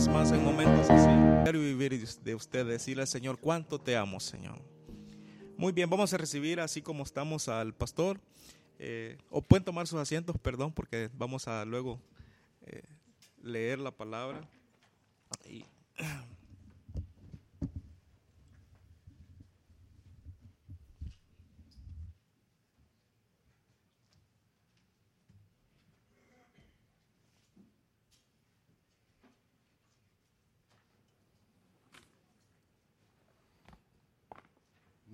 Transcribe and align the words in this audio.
vez 0.00 0.08
más 0.08 0.32
en 0.32 0.42
momentos 0.42 0.88
así. 0.88 1.42
Quiero 1.42 1.60
vivir 1.60 2.08
de 2.22 2.34
usted, 2.34 2.64
decirle 2.66 3.02
al 3.02 3.08
Señor 3.08 3.38
cuánto 3.38 3.78
te 3.78 3.98
amo, 3.98 4.18
Señor. 4.18 4.58
Muy 5.58 5.72
bien, 5.72 5.90
vamos 5.90 6.14
a 6.14 6.16
recibir 6.16 6.58
así 6.58 6.80
como 6.80 7.02
estamos 7.02 7.48
al 7.48 7.74
pastor. 7.74 8.18
Eh, 8.78 9.18
o 9.28 9.42
pueden 9.42 9.62
tomar 9.62 9.86
sus 9.86 10.00
asientos, 10.00 10.36
perdón, 10.40 10.72
porque 10.72 11.10
vamos 11.12 11.48
a 11.48 11.66
luego 11.66 12.00
eh, 12.62 12.82
leer 13.42 13.78
la 13.78 13.90
palabra. 13.90 14.48
Y, 15.46 15.66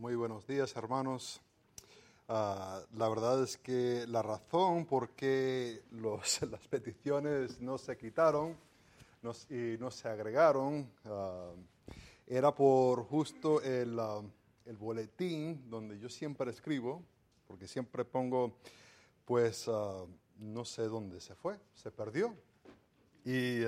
Muy 0.06 0.14
buenos 0.14 0.46
días, 0.46 0.76
hermanos. 0.76 1.40
Ah, 2.28 2.80
la 2.94 3.08
verdad 3.08 3.42
es 3.42 3.56
que 3.56 4.04
la 4.06 4.22
razón 4.22 4.86
por 4.86 5.10
qué 5.16 5.82
los, 5.90 6.42
las 6.48 6.68
peticiones 6.68 7.60
no 7.60 7.76
se 7.76 7.98
quitaron 7.98 8.56
y 9.50 9.76
no 9.80 9.90
se 9.90 10.06
agregaron 10.06 10.88
ah, 11.06 11.50
era 12.24 12.54
por 12.54 13.02
justo 13.02 13.60
el, 13.60 13.98
ah, 13.98 14.22
el, 14.66 14.76
boletín 14.76 15.68
donde 15.68 15.98
yo 15.98 16.08
siempre 16.08 16.52
escribo, 16.52 17.02
porque 17.48 17.66
siempre 17.66 18.04
pongo, 18.04 18.58
pues, 19.24 19.68
no 20.38 20.64
sé 20.64 20.82
dónde 20.82 21.20
se 21.20 21.34
fue, 21.34 21.58
se 21.74 21.90
perdió. 21.90 22.32
Y, 23.24 23.62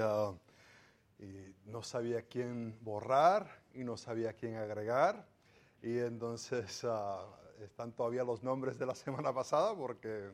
y 1.19 1.55
no 1.67 1.83
sabía 1.83 2.23
quién 2.23 2.79
borrar 2.81 3.61
y 3.75 3.83
no 3.83 3.97
sabía 3.97 4.35
quién 4.35 4.55
agregar. 4.55 5.27
Y 5.83 5.99
entonces 5.99 6.85
están 7.63 7.93
todavía 7.93 8.25
los 8.25 8.43
nombres 8.43 8.79
de 8.79 8.87
la 8.87 8.95
semana 8.95 9.33
pasada 9.33 9.75
porque 9.75 10.31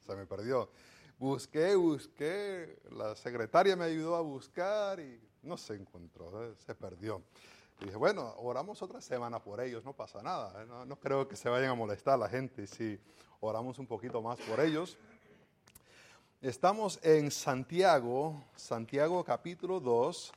se 0.00 0.14
me 0.14 0.26
perdió. 0.26 0.70
Busqué, 1.18 1.74
busqué, 1.74 2.78
la 2.92 3.16
secretaria 3.16 3.74
me 3.74 3.84
ayudó 3.84 4.14
a 4.14 4.20
buscar 4.20 5.00
y 5.00 5.20
no 5.42 5.56
se 5.56 5.74
encontró, 5.74 6.44
¿eh? 6.44 6.54
se 6.64 6.74
perdió. 6.74 7.22
Y 7.80 7.86
dije, 7.86 7.96
bueno, 7.96 8.34
oramos 8.38 8.82
otra 8.82 9.00
semana 9.00 9.42
por 9.42 9.60
ellos, 9.60 9.84
no 9.84 9.92
pasa 9.92 10.22
nada, 10.22 10.62
¿eh? 10.62 10.66
no, 10.66 10.84
no, 10.84 10.96
creo 10.96 11.26
que 11.26 11.34
se 11.34 11.48
vayan 11.48 11.70
a 11.70 11.74
molestar 11.74 12.18
la 12.18 12.28
gente 12.28 12.66
si 12.66 13.00
oramos 13.40 13.78
un 13.78 13.86
poquito 13.86 14.22
más 14.22 14.38
por 14.40 14.60
ellos. 14.60 14.96
Estamos 16.40 17.00
en 17.02 17.32
Santiago, 17.32 18.44
Santiago 18.54 19.24
capítulo 19.24 19.80
2, 19.80 20.32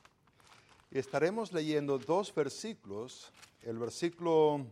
y 0.90 0.98
estaremos 0.98 1.52
leyendo 1.52 1.96
dos 1.96 2.34
versículos, 2.34 3.32
el 3.62 3.78
versículo 3.78 4.66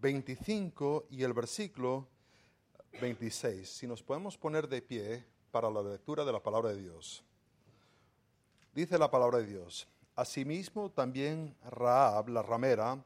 25 0.00 1.04
ah, 1.04 1.06
y 1.10 1.22
el 1.22 1.32
versículo 1.32 2.08
26. 3.00 3.68
Si 3.68 3.86
nos 3.86 4.02
podemos 4.02 4.38
poner 4.38 4.68
de 4.68 4.82
pie 4.82 5.24
para 5.50 5.70
la 5.70 5.82
lectura 5.82 6.24
de 6.24 6.32
la 6.32 6.42
palabra 6.42 6.70
de 6.70 6.82
Dios. 6.82 7.22
Dice 8.74 8.98
la 8.98 9.10
palabra 9.10 9.38
de 9.38 9.46
Dios. 9.46 9.86
Asimismo 10.14 10.90
también 10.90 11.54
Raab, 11.64 12.28
la 12.28 12.42
ramera, 12.42 13.02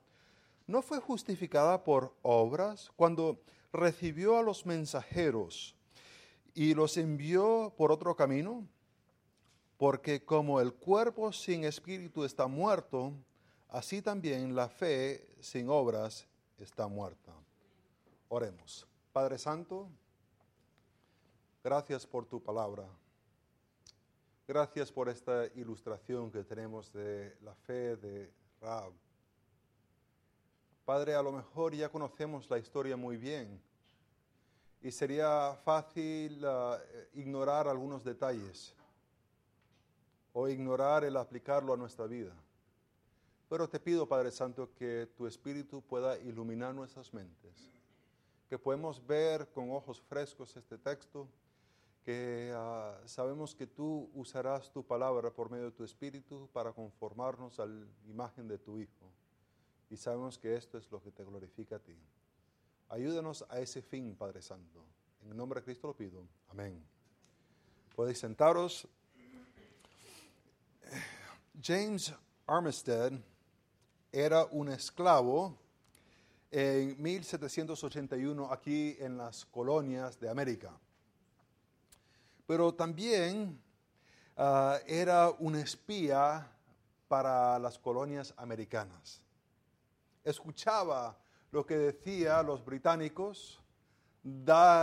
no 0.67 0.83
fue 0.83 1.01
justificada 1.01 1.83
por 1.83 2.15
obras 2.23 2.91
cuando 2.95 3.41
recibió 3.73 4.39
a 4.39 4.43
los 4.43 4.67
mensajeros 4.67 5.75
y 6.55 6.75
los 6.75 6.97
envió 6.97 7.73
por 7.77 7.91
otro 7.91 8.15
camino, 8.15 8.67
porque 9.77 10.25
como 10.25 10.61
el 10.61 10.75
cuerpo 10.75 11.33
sin 11.33 11.65
espíritu 11.65 12.25
está 12.25 12.47
muerto, 12.47 13.13
así 13.71 14.03
también 14.03 14.55
la 14.55 14.69
fe 14.69 15.37
sin 15.41 15.69
obras 15.69 16.27
está 16.59 16.87
muerta. 16.87 17.33
Oremos. 18.29 18.87
Padre 19.13 19.39
Santo, 19.39 19.89
gracias 21.65 22.07
por 22.07 22.27
tu 22.27 22.43
palabra. 22.43 22.85
Gracias 24.47 24.91
por 24.91 25.09
esta 25.09 25.47
ilustración 25.55 26.31
que 26.31 26.43
tenemos 26.43 26.93
de 26.93 27.37
la 27.43 27.55
fe 27.55 27.97
de 27.97 28.33
Rab. 28.61 28.93
Padre, 30.85 31.15
a 31.15 31.23
lo 31.23 31.31
mejor 31.31 31.75
ya 31.75 31.89
conocemos 31.89 32.51
la 32.51 32.59
historia 32.59 32.97
muy 32.97 33.17
bien 33.17 33.61
y 34.83 34.91
sería 34.91 35.57
fácil 35.65 36.45
uh, 36.45 36.77
ignorar 37.15 37.69
algunos 37.69 38.03
detalles 38.03 38.75
o 40.33 40.49
ignorar 40.49 41.05
el 41.05 41.17
aplicarlo 41.17 41.75
a 41.75 41.77
nuestra 41.77 42.07
vida. 42.07 42.35
Pero 43.51 43.69
te 43.69 43.81
pido, 43.81 44.07
Padre 44.07 44.31
Santo, 44.31 44.73
que 44.77 45.09
tu 45.17 45.27
Espíritu 45.27 45.83
pueda 45.83 46.17
iluminar 46.21 46.73
nuestras 46.73 47.13
mentes, 47.13 47.69
que 48.49 48.57
podemos 48.57 49.05
ver 49.05 49.49
con 49.49 49.73
ojos 49.73 50.01
frescos 50.01 50.57
este 50.57 50.79
texto, 50.79 51.29
que 52.05 52.53
ah, 52.55 52.97
sabemos 53.07 53.57
que 53.57 53.67
tú 53.67 54.09
usarás 54.15 54.71
tu 54.71 54.87
palabra 54.87 55.33
por 55.33 55.51
medio 55.51 55.65
de 55.65 55.73
tu 55.73 55.83
Espíritu 55.83 56.49
para 56.53 56.73
conformarnos 56.73 57.59
a 57.59 57.67
la 57.67 57.85
imagen 58.09 58.47
de 58.47 58.57
tu 58.57 58.79
Hijo. 58.79 59.11
Y 59.91 59.97
sabemos 59.97 60.39
que 60.39 60.55
esto 60.55 60.79
es 60.79 60.89
lo 60.93 61.03
que 61.03 61.11
te 61.11 61.25
glorifica 61.25 61.75
a 61.75 61.81
ti. 61.81 61.99
Ayúdanos 62.89 63.45
a 63.49 63.59
ese 63.59 63.83
fin, 63.83 64.15
Padre 64.15 64.43
Santo. 64.43 64.85
En 65.25 65.33
el 65.33 65.37
nombre 65.37 65.59
de 65.59 65.65
Cristo 65.65 65.89
lo 65.89 65.97
pido. 65.97 66.23
Amén. 66.51 66.81
Podéis 67.97 68.21
sentaros. 68.21 68.87
James 71.61 72.15
Armistead 72.47 73.13
era 74.13 74.45
un 74.47 74.69
esclavo 74.69 75.57
en 76.51 77.01
1781 77.01 78.53
aquí 78.53 78.97
en 78.99 79.17
las 79.17 79.45
colonias 79.47 80.19
de 80.19 80.29
América. 80.29 80.71
Pero 82.47 82.75
también 82.75 83.61
ah, 84.37 84.79
era 84.87 85.31
un 85.39 85.55
espía 85.57 86.47
para 87.07 87.59
las 87.59 87.79
colonias 87.79 88.35
americanas. 88.37 89.23
Escuchaba 90.25 91.17
lo 91.53 91.65
que 91.65 91.77
decían 91.77 92.47
los 92.47 92.65
británicos, 92.65 93.61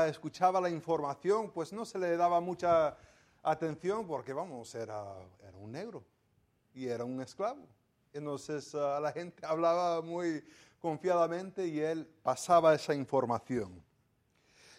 escuchaba 0.08 0.60
la 0.60 0.70
información, 0.70 1.52
pues 1.52 1.72
no 1.72 1.86
se 1.86 2.00
le 2.00 2.18
daba 2.18 2.42
mucha 2.42 2.98
atención 3.44 4.06
porque, 4.08 4.34
vamos, 4.34 4.74
era 4.76 5.04
un 5.62 5.72
negro 5.72 6.04
y 6.74 6.88
era 6.88 7.06
un 7.06 7.22
esclavo. 7.22 7.66
Entonces 8.18 8.74
ah, 8.76 9.00
la 9.00 9.12
gente 9.12 9.46
hablaba 9.46 10.02
muy 10.02 10.44
confiadamente 10.80 11.68
y 11.68 11.80
él 11.80 12.08
pasaba 12.24 12.74
esa 12.74 12.94
información. 12.94 13.84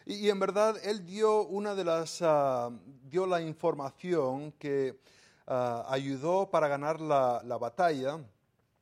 Y, 0.05 0.31
en 0.31 0.39
verdad 0.39 0.77
él 0.83 1.05
dio 1.05 1.43
una 1.43 1.75
de 1.75 1.85
las, 1.85 2.23
ah, 2.23 2.71
dio 3.05 3.27
la 3.27 3.41
información 3.41 4.53
que 4.53 4.99
ah, 5.47 5.85
ayudó 5.89 6.51
para 6.51 6.67
ganar 6.69 7.01
la, 7.01 7.43
la, 7.45 7.59
batalla 7.59 8.19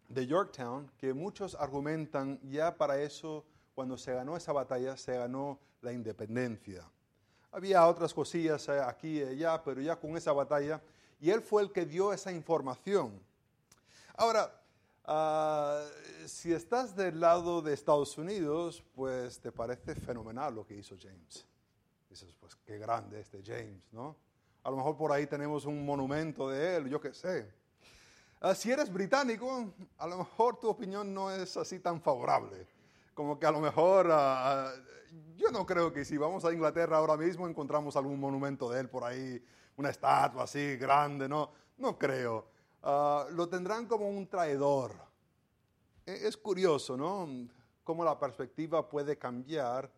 de 0.09 0.27
Yorktown, 0.27 0.91
que 0.97 1.13
muchos 1.13 1.57
argumentan 1.57 2.39
ya 2.45 2.77
para 2.77 3.01
eso, 3.01 3.45
cuando 3.75 3.99
se 3.99 4.15
ganó 4.15 4.37
esa 4.37 4.53
batalla, 4.53 4.97
se 4.97 5.19
ganó 5.19 5.59
la 5.83 5.93
independencia. 5.93 6.89
Había 7.51 7.87
otras 7.87 8.15
cosillas 8.15 8.69
eh, 8.69 8.81
aquí 8.81 9.19
y 9.19 9.23
allá, 9.23 9.63
pero 9.65 9.81
ya 9.81 9.97
con 9.97 10.17
esa 10.17 10.33
batalla, 10.33 10.81
y 11.19 11.31
él 11.31 11.41
fue 11.41 11.63
el 11.63 11.73
que 11.73 11.87
dio 11.87 12.13
esa 12.13 12.31
información. 12.31 13.21
Ahora, 14.19 14.51
ah, 15.05 15.85
si 16.25 16.51
estás 16.51 16.97
del 16.97 17.21
lado 17.21 17.61
de 17.61 17.75
Estados 17.75 18.17
Unidos, 18.17 18.83
pues 18.95 19.39
te 19.41 19.53
parece 19.53 19.95
fenomenal 19.95 20.55
lo 20.55 20.67
que 20.67 20.75
hizo 20.75 20.97
James. 20.99 21.47
Dices, 22.09 22.35
pues 22.41 22.57
qué 22.65 22.79
grande 22.79 23.21
este 23.21 23.43
James, 23.45 23.93
¿no? 23.93 24.17
A 24.63 24.71
lo 24.71 24.79
mejor 24.79 24.97
por 24.97 25.13
ahí 25.13 25.27
tenemos 25.27 25.67
un 25.67 25.85
monumento 25.85 26.49
de 26.49 26.77
él, 26.77 26.89
yo 26.89 26.99
qué 26.99 27.13
sé. 27.13 27.53
Ah, 28.41 28.55
si 28.55 28.73
eres 28.73 28.91
británico, 28.91 29.75
a 29.99 30.07
lo 30.07 30.17
mejor 30.17 30.59
tu 30.59 30.69
opinión 30.69 31.13
no 31.13 31.31
es 31.31 31.55
así 31.59 31.79
tan 31.79 32.01
favorable. 32.01 32.67
Como 33.13 33.39
que 33.39 33.45
a 33.45 33.51
lo 33.51 33.61
mejor, 33.61 34.09
ah, 34.11 34.73
yo 35.37 35.51
no 35.51 35.67
creo 35.67 35.93
que 35.93 36.07
si 36.07 36.17
vamos 36.17 36.43
a 36.47 36.53
Inglaterra 36.55 36.97
ahora 36.97 37.19
mismo 37.19 37.47
encontramos 37.47 37.97
algún 37.97 38.19
monumento 38.19 38.71
de 38.71 38.81
él 38.81 38.89
por 38.89 39.05
ahí, 39.05 39.45
una 39.77 39.91
estatua 39.91 40.45
así 40.45 40.77
grande, 40.77 41.29
no, 41.29 41.51
no 41.77 41.99
creo. 41.99 42.56
Ah, 42.89 43.27
lo 43.33 43.49
tendrán 43.49 43.87
como 43.87 44.09
un 44.09 44.29
traidor. 44.29 44.93
E, 46.07 46.29
es 46.29 46.37
curioso, 46.37 46.97
¿no? 46.97 47.29
Cómo 47.83 48.05
la 48.05 48.17
perspectiva 48.17 48.89
puede 48.89 49.19
cambiar 49.19 49.91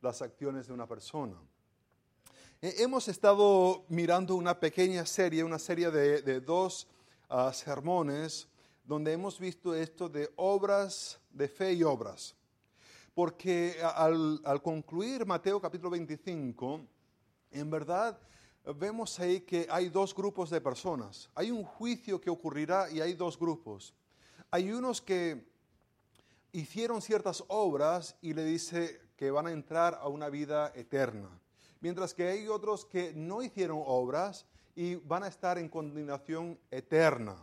las 0.00 0.22
acciones 0.22 0.68
de 0.68 0.72
una 0.72 0.86
persona. 0.86 1.34
E, 2.62 2.80
hemos 2.80 3.08
estado 3.08 3.84
mirando 3.88 4.36
una 4.36 4.60
pequeña 4.60 5.04
serie, 5.04 5.42
una 5.42 5.58
serie 5.58 5.90
de, 5.90 6.40
dos 6.40 6.86
ah, 7.28 7.52
sermones, 7.52 8.46
donde 8.84 9.12
hemos 9.12 9.40
visto 9.40 9.74
esto 9.74 10.08
de 10.08 10.30
obras, 10.36 11.18
de 11.32 11.48
fe 11.48 11.72
y 11.72 11.82
obras. 11.82 12.36
Porque 13.14 13.80
al, 13.82 14.62
concluir 14.62 15.26
Mateo 15.26 15.60
capítulo 15.60 15.90
25, 15.90 16.82
en 17.50 17.68
verdad 17.68 18.16
vemos 18.76 19.18
ahí 19.18 19.40
que 19.40 19.66
hay 19.70 19.88
dos 19.88 20.14
grupos 20.14 20.50
de 20.50 20.60
personas. 20.60 21.30
Hay 21.34 21.50
un 21.50 21.64
juicio 21.64 22.20
que 22.20 22.30
ocurrirá 22.30 22.90
y 22.90 23.00
hay 23.00 23.14
dos 23.14 23.38
grupos. 23.38 23.94
Hay 24.50 24.72
unos 24.72 25.00
que 25.00 25.46
hicieron 26.52 27.00
ciertas 27.00 27.44
obras 27.48 28.16
y 28.20 28.34
le 28.34 28.44
dice 28.44 29.00
que 29.16 29.30
van 29.30 29.46
a 29.46 29.52
entrar 29.52 29.98
a 30.00 30.08
una 30.08 30.28
vida 30.28 30.72
eterna. 30.74 31.28
Mientras 31.80 32.14
que 32.14 32.28
hay 32.28 32.48
otros 32.48 32.84
que 32.84 33.12
no 33.14 33.42
hicieron 33.42 33.82
obras 33.84 34.46
y 34.74 34.96
van 34.96 35.22
a 35.22 35.28
estar 35.28 35.58
en 35.58 35.68
condenación 35.68 36.58
eterna. 36.70 37.36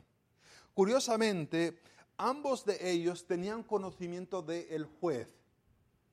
Curiosamente, 0.74 1.80
ambos 2.18 2.66
de 2.66 2.92
ellos 2.92 3.26
tenían 3.26 3.64
conocimiento 3.64 4.42
del 4.42 4.86
juez. 4.86 5.30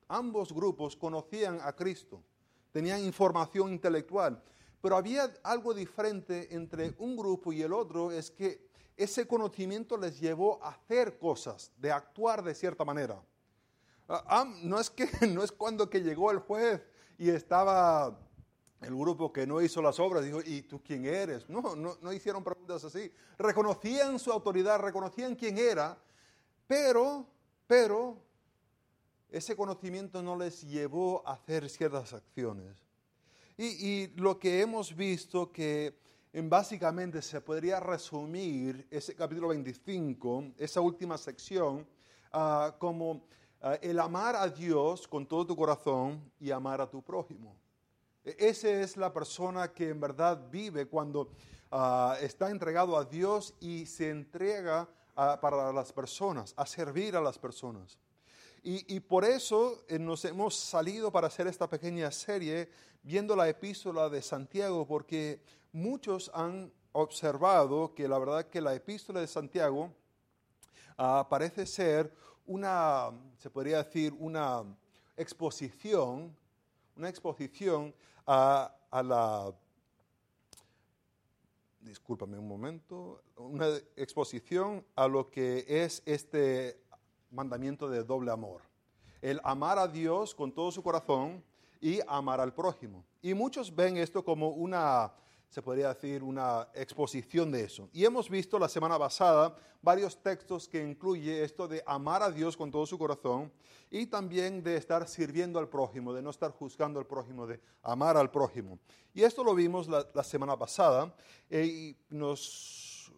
Ambos 0.09 0.53
grupos 0.53 0.95
conocían 0.95 1.59
a 1.63 1.73
Cristo, 1.73 2.23
tenían 2.71 3.03
información 3.03 3.73
intelectual. 3.73 4.43
Pero 4.83 4.97
había 4.97 5.33
algo 5.45 5.73
diferente 5.73 6.55
entre 6.55 6.95
un 6.99 7.17
grupo 7.17 7.53
y 7.53 7.63
el 7.63 7.73
otro, 7.73 8.11
es 8.11 8.31
que 8.31 8.69
ese 8.97 9.27
conocimiento 9.27 9.97
les 9.97 10.21
llevó 10.21 10.63
a 10.63 10.71
hacer 10.71 11.19
cosas, 11.19 11.73
de 11.79 11.91
actuar 11.91 12.43
de 12.43 12.55
cierta 12.55 12.85
manera. 12.85 13.23
Ah, 14.09 14.45
no, 14.63 14.79
es 14.79 14.91
que, 14.91 15.09
no 15.29 15.43
es 15.43 15.53
cuando 15.53 15.89
que 15.89 16.03
llegó 16.03 16.31
el 16.33 16.41
juez 16.41 16.83
y 17.17 17.31
estaba 17.31 18.19
el 18.81 18.95
grupo 18.97 19.33
que 19.33 19.47
no 19.47 19.61
hizo 19.61 19.81
las 19.81 20.01
obras, 20.01 20.25
dijo, 20.25 20.41
¿y 20.45 20.63
tú 20.63 20.83
quién 20.83 21.07
eres? 21.07 21.49
No, 21.49 21.77
no, 21.77 21.97
no 22.01 22.13
hicieron 22.13 22.43
preguntas 22.43 22.85
así. 22.85 23.13
Reconocían 23.39 24.19
su 24.19 24.33
autoridad, 24.33 24.81
reconocían 24.81 25.37
quién 25.37 25.57
era, 25.59 25.97
pero, 26.67 27.25
pero, 27.69 28.17
ese 29.31 29.55
conocimiento 29.55 30.21
no 30.23 30.37
les 30.37 30.63
llevó 30.63 31.27
a 31.27 31.35
hacer 31.35 31.71
ciertas 31.71 32.13
acciones. 32.13 32.92
Y, 33.65 34.09
lo 34.17 34.41
que 34.41 34.61
hemos 34.61 34.93
visto 34.93 35.53
que 35.53 35.97
básicamente 36.33 37.23
se 37.23 37.41
podría 37.41 37.79
resumir 37.79 38.89
ese 38.91 39.15
capítulo 39.15 39.49
25, 39.49 40.55
esa 40.59 40.81
última 40.81 41.17
sección, 41.17 41.87
ah, 42.33 42.75
como 42.77 43.25
ah, 43.61 43.79
el 43.81 44.01
amar 44.01 44.35
a 44.35 44.49
Dios 44.49 45.07
con 45.07 45.25
todo 45.27 45.47
tu 45.47 45.55
corazón 45.55 46.29
y 46.41 46.51
amar 46.51 46.81
a 46.81 46.91
tu 46.91 47.03
prójimo. 47.03 47.55
E, 48.25 48.35
esa 48.37 48.69
es 48.69 48.97
la 48.97 49.13
persona 49.13 49.73
que 49.73 49.91
en 49.91 50.01
verdad 50.01 50.45
vive 50.51 50.87
cuando 50.87 51.31
ah, 51.71 52.17
está 52.21 52.51
entregado 52.51 52.97
a 52.97 53.05
Dios 53.05 53.55
y 53.61 53.87
se 53.87 54.11
entrega 54.11 54.89
para 55.15 55.73
las 55.73 55.93
personas, 55.93 56.53
a 56.57 56.67
servir 56.67 57.15
a 57.15 57.21
las 57.21 57.39
personas. 57.39 57.97
Y, 58.65 59.01
por 59.01 59.25
eso 59.25 59.83
eh, 59.89 59.99
nos 59.99 60.25
hemos 60.25 60.55
salido 60.55 61.11
para 61.11 61.27
hacer 61.27 61.49
esta 61.49 61.69
pequeña 61.69 62.13
serie 62.13 62.69
viendo 63.03 63.35
la 63.35 63.49
epístola 63.49 64.09
de 64.09 64.23
Santiago, 64.23 64.87
porque 64.87 65.41
muchos 65.73 66.31
han 66.33 66.73
observado 66.93 67.93
que 67.93 68.07
la 68.07 68.21
verdad 68.21 68.47
que 68.47 68.61
la 68.61 68.73
epístola 68.73 69.21
de 69.21 69.27
Santiago 69.27 69.93
ah, 70.97 71.27
parece 71.29 71.67
ser 71.67 72.15
una, 72.47 73.11
se 73.39 73.51
podría 73.51 73.83
decir, 73.83 74.15
una 74.21 74.63
exposición, 75.17 76.33
una 76.97 77.09
exposición 77.09 77.93
a, 78.25 78.73
a 78.93 79.03
la, 79.03 79.53
discúlpame 81.81 82.39
un 82.39 82.47
momento, 82.47 83.25
una 83.37 83.67
exposición 83.97 84.87
a 84.95 85.09
lo 85.09 85.31
que 85.31 85.65
es 85.67 86.01
este 86.07 86.82
mandamiento 87.33 87.89
de 87.89 88.05
doble 88.05 88.31
amor. 88.31 88.63
El 89.21 89.41
amar 89.43 89.79
a 89.79 89.89
Dios 89.89 90.35
con 90.35 90.53
todo 90.53 90.71
su 90.71 90.83
corazón 90.83 91.43
y 91.81 92.01
amar 92.07 92.41
al 92.41 92.55
prójimo. 92.55 93.05
Y 93.21 93.35
muchos 93.35 93.75
ven 93.75 93.97
esto 93.97 94.25
como 94.25 94.51
una 94.51 95.13
se 95.53 95.61
podría 95.61 95.89
decir, 95.89 96.23
una 96.23 96.67
exposición 96.73 97.53
de 97.53 97.65
eso. 97.65 97.91
Y 97.93 98.07
hemos 98.07 98.31
visto 98.31 98.59
la 98.59 98.71
semana 98.71 98.99
pasada 98.99 99.55
varios 99.83 100.17
textos 100.17 100.67
que 100.67 100.83
incluye 100.83 101.45
esto 101.45 101.69
de 101.69 101.83
amar 101.87 102.23
a 102.23 102.31
Dios 102.31 102.57
con 102.57 102.71
todo 102.71 102.87
su 102.87 102.99
corazón 102.99 103.53
y 103.91 104.07
también 104.07 104.63
de 104.63 104.77
estar 104.77 105.07
sirviendo 105.07 105.59
al 105.59 105.69
prójimo, 105.69 106.15
de 106.15 106.23
no 106.23 106.31
estar 106.31 106.53
juzgando 106.53 106.99
al 106.99 107.07
prójimo, 107.07 107.47
de 107.47 107.61
amar 107.83 108.17
al 108.17 108.31
prójimo. 108.31 108.79
Y 109.13 109.25
esto 109.25 109.45
lo 109.45 109.55
vimos 109.55 109.89
la, 109.89 110.25
semana 110.25 110.57
pasada 110.57 111.15
eh, 111.51 111.67
y 111.67 111.97
nos, 112.09 113.13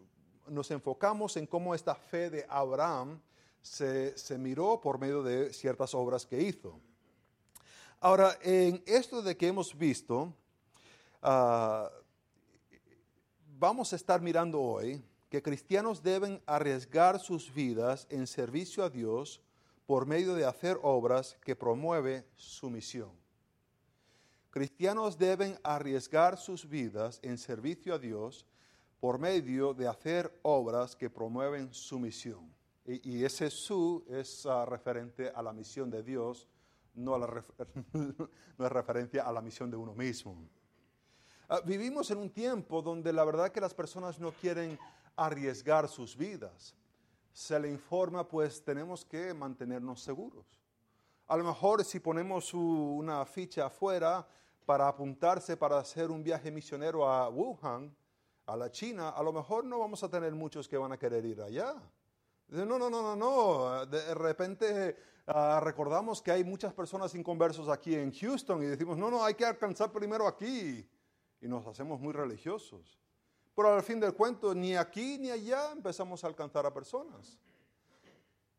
nos 0.49 0.69
enfocamos 0.73 1.37
en 1.37 1.47
cómo 1.47 1.73
esta 1.73 1.95
fe 1.95 2.31
de 2.31 2.47
Abraham 2.49 3.21
se, 3.65 4.39
miró 4.39 4.81
por 4.81 4.99
medio 4.99 5.23
de 5.23 5.53
ciertas 5.53 5.95
obras 5.95 6.27
que 6.27 6.41
hizo. 6.41 6.79
Ahora, 7.99 8.39
en 8.43 8.83
esto 8.87 9.23
de 9.23 9.37
que 9.37 9.49
hemos 9.49 9.77
visto, 9.77 10.35
uh, 11.23 11.89
vamos 13.59 13.93
a 13.93 13.97
estar 13.97 14.21
mirando 14.21 14.61
hoy 14.61 15.03
que 15.31 15.43
cristianos 15.43 16.03
deben 16.03 16.43
arriesgar 16.47 17.19
sus 17.19 17.53
vidas 17.53 18.07
en 18.11 18.27
servicio 18.27 18.85
a 18.85 18.91
Dios 18.91 19.41
por 19.87 20.07
medio 20.07 20.35
de 20.35 20.45
hacer 20.45 20.79
obras 20.83 21.37
que 21.43 21.57
promueve 21.57 22.27
su 22.37 22.69
misión. 22.69 23.11
Cristianos 24.51 25.19
deben 25.19 25.59
arriesgar 25.65 26.37
sus 26.37 26.69
vidas 26.69 27.19
en 27.23 27.39
servicio 27.39 27.95
a 27.95 27.99
Dios 27.99 28.47
por 29.01 29.19
medio 29.19 29.75
de 29.75 29.89
hacer 29.89 30.39
obras 30.43 30.95
que 30.95 31.11
promueven 31.11 31.73
su 31.73 31.99
misión. 31.99 32.54
Y, 32.87 33.25
ese 33.25 33.51
su 33.51 34.05
es 34.09 34.45
uh, 34.45 34.67
referente 34.67 35.31
a 35.35 35.43
la 35.43 35.53
misión 35.53 35.91
de 35.91 36.03
Dios, 36.03 36.49
no 36.95 37.17
es 37.17 38.73
referencia 38.73 39.25
a 39.25 39.33
la 39.33 39.41
misión 39.41 39.71
de 39.71 39.77
uno 39.77 39.95
mismo. 39.95 40.37
Ah, 41.49 41.61
vivimos 41.65 42.11
en 42.11 42.19
un 42.19 42.31
tiempo 42.31 42.83
donde 42.83 43.13
la 43.13 43.25
verdad 43.25 43.51
que 43.51 43.61
las 43.61 43.75
personas 43.75 44.19
no 44.19 44.33
quieren 44.33 44.79
arriesgar 45.17 45.89
sus 45.89 46.17
vidas. 46.17 46.75
Se 47.33 47.59
le 47.59 47.69
informa, 47.69 48.27
pues 48.27 48.63
tenemos 48.63 49.05
que 49.05 49.35
mantenernos 49.35 50.03
seguros. 50.03 50.47
A 51.27 51.37
lo 51.37 51.45
mejor 51.45 51.85
si 51.85 52.01
ponemos 52.01 52.53
una 52.55 53.25
ficha 53.25 53.67
afuera 53.67 54.27
para 54.65 54.89
apuntarse 54.89 55.57
para 55.57 55.79
hacer 55.79 56.11
un 56.11 56.23
viaje 56.23 56.51
misionero 56.51 57.09
a 57.09 57.29
Wuhan, 57.29 57.95
a 58.47 58.57
la 58.57 58.71
China, 58.71 59.11
a 59.11 59.23
lo 59.23 59.33
mejor 59.33 59.65
no 59.65 59.79
vamos 59.79 60.03
a 60.03 60.09
tener 60.09 60.35
muchos 60.35 60.69
que 60.69 60.77
van 60.77 60.93
a 60.93 60.99
querer 60.99 61.25
ir 61.25 61.41
allá. 61.41 61.75
No, 62.49 62.65
no, 62.65 62.79
no, 62.79 62.91
no, 62.91 63.17
no. 63.17 63.87
De 63.87 64.15
repente 64.15 64.97
ah, 65.27 65.61
recordamos 65.63 66.23
que 66.23 66.31
hay 66.31 66.45
muchas 66.45 66.73
personas 66.73 67.15
inconversos 67.15 67.69
aquí 67.69 67.95
en 67.95 68.13
Houston 68.13 68.63
y 68.63 68.67
decimos, 68.67 68.99
no, 68.99 69.11
no, 69.11 69.25
hay 69.25 69.35
que 69.35 69.45
alcanzar 69.45 69.91
primero 69.91 70.27
aquí 70.27 70.89
y 71.41 71.49
nos 71.49 71.67
hacemos 71.67 72.01
muy 72.01 72.13
religiosos. 72.13 72.99
Pero 73.55 73.73
al 73.73 73.83
fin 73.83 74.01
del 74.01 74.15
cuento, 74.15 74.55
ni 74.55 74.75
aquí 74.75 75.19
ni 75.19 75.31
allá 75.31 75.73
empezamos 75.73 76.25
a 76.25 76.27
alcanzar 76.27 76.67
a 76.67 76.75
personas. 76.75 77.39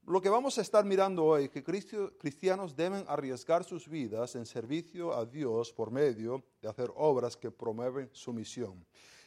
Lo 0.07 0.21
que 0.21 0.29
vamos 0.29 0.57
a 0.59 0.61
estar 0.61 0.85
mirando 0.85 1.25
hoy 1.25 1.49
que 1.49 1.63
cristianos 1.63 2.75
deben 2.75 3.03
arriesgar 3.07 3.63
sus 3.63 3.89
vidas 3.89 4.35
en 4.35 4.45
servicio 4.45 5.15
a 5.15 5.25
Dios 5.25 5.73
por 5.73 5.89
medio 5.89 6.43
de 6.61 6.69
hacer 6.69 6.91
obras 6.95 7.35
que 7.35 7.49
promueven 7.49 8.09
su 8.13 8.31
misión. 8.31 8.85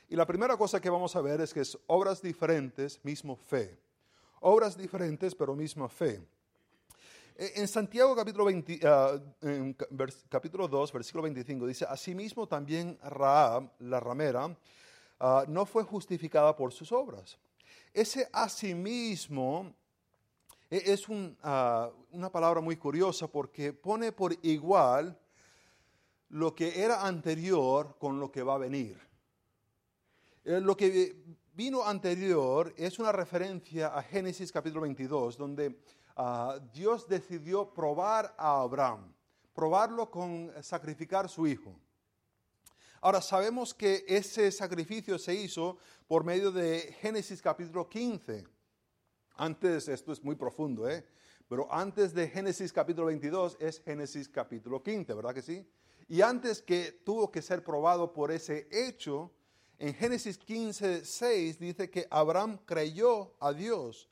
Y 0.08 0.14
la 0.14 0.24
primera 0.24 0.56
cosa 0.56 0.80
que 0.80 0.88
vamos 0.88 1.16
a 1.16 1.20
ver 1.20 1.40
es 1.40 1.52
que 1.52 1.60
es 1.60 1.76
obras 1.88 2.22
diferentes, 2.22 3.04
mismo 3.04 3.34
fe. 3.34 3.76
Obras 4.40 4.76
diferentes, 4.76 5.34
pero 5.34 5.54
misma 5.54 5.88
fe. 5.88 6.20
Eh, 7.36 7.52
en 7.56 7.68
Santiago 7.68 8.14
capítulo, 8.16 8.44
20, 8.44 8.80
ah, 8.84 9.18
2, 9.40 10.92
versículo 10.92 11.22
25, 11.22 11.66
dice, 11.66 11.86
asimismo 11.88 12.46
también 12.46 12.98
Raab, 13.02 13.70
la 13.80 14.00
ramera, 14.00 14.56
ah, 15.20 15.44
no 15.48 15.66
fue 15.66 15.84
justificada 15.84 16.54
por 16.56 16.72
sus 16.72 16.90
obras. 16.92 17.38
Ese 17.92 18.28
asimismo 18.32 19.74
e, 20.70 20.92
es 20.92 21.06
ah, 21.42 21.90
una 22.12 22.30
palabra 22.30 22.60
muy 22.60 22.76
curiosa 22.76 23.26
porque 23.26 23.72
pone 23.72 24.12
por 24.12 24.36
igual 24.42 25.18
lo 26.30 26.54
que 26.54 26.82
era 26.82 27.06
anterior 27.06 27.96
con 27.98 28.20
lo 28.20 28.30
que 28.30 28.42
va 28.42 28.54
a 28.54 28.58
venir. 28.58 28.98
Eh, 30.44 30.60
lo 30.60 30.76
que 30.76 31.16
vino 31.58 31.84
anterior 31.84 32.72
es 32.76 33.00
una 33.00 33.10
referencia 33.10 33.88
a 33.88 34.00
Génesis 34.00 34.52
capítulo 34.52 34.82
22, 34.82 35.36
donde 35.36 35.76
Ah, 36.20 36.58
Dios 36.72 37.06
decidió 37.06 37.72
probar 37.72 38.34
a 38.36 38.60
Abraham, 38.62 39.14
probarlo 39.54 40.10
con 40.10 40.52
sacrificar 40.60 41.28
su 41.28 41.46
hijo. 41.46 41.78
Ahora 43.00 43.20
sabemos 43.20 43.72
que 43.72 44.04
ese 44.08 44.50
sacrificio 44.50 45.16
se 45.16 45.32
hizo 45.32 45.78
por 46.08 46.24
medio 46.24 46.50
de 46.50 46.96
Génesis 47.00 47.40
capítulo 47.40 47.88
15. 47.88 48.44
Antes, 49.36 49.86
esto 49.86 50.10
es 50.10 50.24
muy 50.24 50.34
profundo, 50.34 50.88
¿eh? 50.88 51.06
pero 51.48 51.72
antes 51.72 52.12
de 52.12 52.28
Génesis 52.28 52.72
capítulo 52.72 53.06
22 53.06 53.56
es 53.60 53.80
Génesis 53.80 54.28
capítulo 54.28 54.82
15, 54.82 55.14
¿verdad 55.14 55.34
que 55.34 55.42
sí? 55.42 55.64
Y 56.08 56.20
antes 56.20 56.60
que 56.62 57.00
tuvo 57.04 57.30
que 57.30 57.42
ser 57.42 57.62
probado 57.62 58.12
por 58.12 58.32
ese 58.32 58.66
hecho, 58.72 59.30
en 59.78 59.94
Génesis 59.94 60.36
15, 60.36 61.04
6 61.04 61.58
dice 61.58 61.88
que 61.88 62.06
Abraham 62.10 62.58
creyó 62.64 63.34
a 63.38 63.52
Dios. 63.52 64.08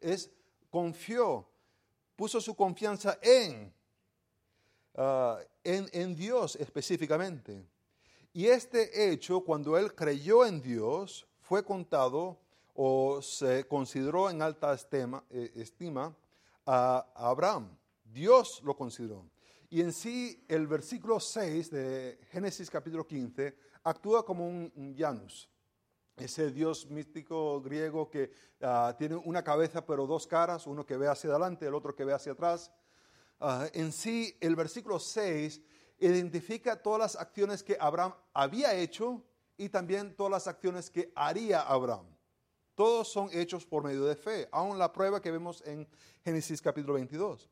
Es 0.00 0.30
confió, 0.70 1.48
puso 2.14 2.40
su 2.40 2.54
confianza 2.54 3.18
en, 3.20 3.72
ah, 4.94 5.40
en, 5.64 5.88
en, 5.92 6.14
Dios 6.14 6.56
específicamente. 6.56 7.66
Y 8.32 8.46
este 8.46 9.10
hecho, 9.10 9.40
cuando 9.40 9.76
él 9.76 9.94
creyó 9.94 10.46
en 10.46 10.60
Dios, 10.60 11.26
fue 11.40 11.64
contado 11.64 12.38
o 12.74 13.20
se 13.20 13.66
consideró 13.66 14.30
en 14.30 14.40
alta 14.40 14.72
estima, 14.72 15.24
eh, 15.30 15.50
estima 15.56 16.14
a 16.64 17.10
Abraham. 17.16 17.76
Dios 18.04 18.60
lo 18.62 18.76
consideró. 18.76 19.24
Y 19.68 19.80
en 19.80 19.92
sí, 19.92 20.44
el 20.46 20.66
versículo 20.68 21.18
6 21.18 21.70
de 21.70 22.20
Génesis 22.30 22.70
capítulo 22.70 23.06
15 23.06 23.67
actúa 23.88 24.24
como 24.24 24.46
un, 24.46 24.94
Janus, 24.96 25.48
ese 26.16 26.50
dios 26.50 26.86
místico 26.90 27.60
griego 27.60 28.10
que 28.10 28.30
ah, 28.62 28.94
tiene 28.98 29.16
una 29.16 29.42
cabeza 29.42 29.84
pero 29.84 30.06
dos 30.06 30.26
caras, 30.26 30.66
uno 30.66 30.84
que 30.84 30.96
ve 30.96 31.08
hacia 31.08 31.30
adelante, 31.30 31.66
el 31.66 31.74
otro 31.74 31.94
que 31.94 32.04
ve 32.04 32.12
hacia 32.12 32.32
atrás. 32.32 32.70
Ah, 33.40 33.68
en 33.72 33.92
sí, 33.92 34.36
el 34.40 34.56
versículo 34.56 34.98
6 34.98 35.60
identifica 36.00 36.80
todas 36.80 37.00
las 37.00 37.16
acciones 37.16 37.62
que 37.62 37.76
Abraham 37.80 38.14
había 38.32 38.74
hecho 38.74 39.22
y 39.56 39.68
también 39.68 40.14
todas 40.14 40.30
las 40.30 40.46
acciones 40.46 40.90
que 40.90 41.12
haría 41.14 41.62
Abraham. 41.62 42.06
Todos 42.74 43.08
son 43.08 43.28
hechos 43.32 43.66
por 43.66 43.82
medio 43.82 44.04
de 44.04 44.14
fe, 44.14 44.48
aún 44.52 44.78
la 44.78 44.92
prueba 44.92 45.20
que 45.20 45.32
vemos 45.32 45.62
en 45.66 45.88
Génesis 46.24 46.62
capítulo 46.62 46.94
22. 46.94 47.48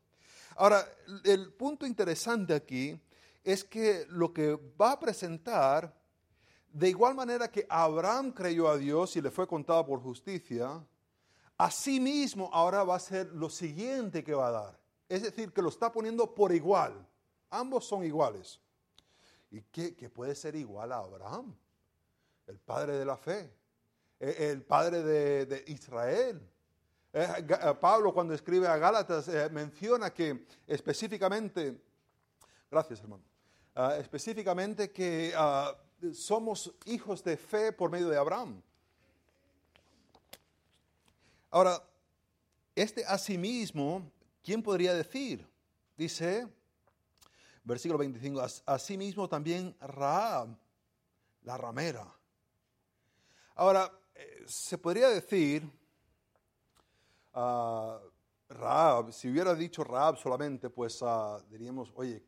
Ahora, 0.55 0.87
el 1.25 1.53
punto 1.53 1.85
interesante 1.85 2.53
aquí 2.53 2.97
es 3.43 3.63
que 3.63 4.05
lo 4.09 4.33
que 4.33 4.57
va 4.79 4.93
a 4.93 4.99
presentar, 4.99 5.93
de 6.77 6.89
igual 6.89 7.15
manera 7.15 7.49
que 7.49 7.65
Abraham 7.67 8.31
creyó 8.31 8.67
a 8.67 8.77
Dios 8.77 9.15
y 9.15 9.21
le 9.21 9.31
fue 9.31 9.47
contado 9.47 9.83
por 9.83 9.99
justicia, 9.99 10.79
asimismo 11.57 12.51
ahora 12.53 12.83
va 12.83 12.97
a 12.97 12.99
ser 12.99 13.33
lo 13.33 13.49
siguiente 13.49 14.23
que 14.23 14.35
va 14.35 14.49
a 14.49 14.51
dar. 14.51 14.79
Es 15.09 15.23
decir, 15.23 15.51
que 15.51 15.63
lo 15.63 15.69
está 15.69 15.91
poniendo 15.91 16.35
por 16.35 16.53
igual. 16.53 16.93
Ambos 17.49 17.85
son 17.85 18.03
iguales. 18.03 18.59
¿Y 19.49 19.61
qué, 19.61 20.07
puede 20.07 20.35
ser 20.35 20.55
igual 20.55 20.91
a 20.91 20.97
Abraham? 20.97 21.55
El 22.45 22.59
padre 22.59 22.99
de 22.99 23.05
la 23.05 23.17
fe, 23.17 23.51
e, 24.19 24.51
el 24.51 24.61
padre 24.61 25.01
de, 25.01 25.63
Israel. 25.65 26.39
Eh, 27.11 27.27
eh, 27.39 27.73
Pablo 27.81 28.13
cuando 28.13 28.35
escribe 28.35 28.67
a 28.67 28.77
Gálatas 28.77 29.27
eh, 29.29 29.49
menciona 29.49 30.13
que 30.13 30.45
específicamente, 30.67 31.81
gracias 32.69 32.99
hermano, 32.99 33.23
ah, 33.73 33.95
específicamente 33.97 34.91
que 34.91 35.33
ah, 35.35 35.75
somos 36.13 36.73
hijos 36.85 37.23
de 37.23 37.37
fe 37.37 37.71
por 37.71 37.91
medio 37.91 38.09
de 38.09 38.17
Abraham. 38.17 38.61
Ahora, 41.49 41.81
este 42.75 43.05
asimismo, 43.05 44.11
¿quién 44.43 44.61
podría 44.61 44.93
decir? 44.93 45.47
Dice, 45.97 46.47
versículo 47.63 47.97
25, 47.97 48.41
asimismo 48.65 49.27
también 49.27 49.75
Raab, 49.79 50.55
la 51.43 51.57
ramera. 51.57 52.05
Ahora, 53.55 53.91
eh, 54.13 54.43
se 54.45 54.77
podría 54.77 55.09
decir, 55.09 55.63
uh, 57.33 57.97
Raab, 58.49 59.11
si 59.11 59.29
hubiera 59.29 59.55
dicho 59.55 59.83
Raab 59.83 60.17
solamente, 60.17 60.69
pues 60.69 60.99
ah, 61.01 61.43
diríamos, 61.49 61.91
oye, 61.95 62.23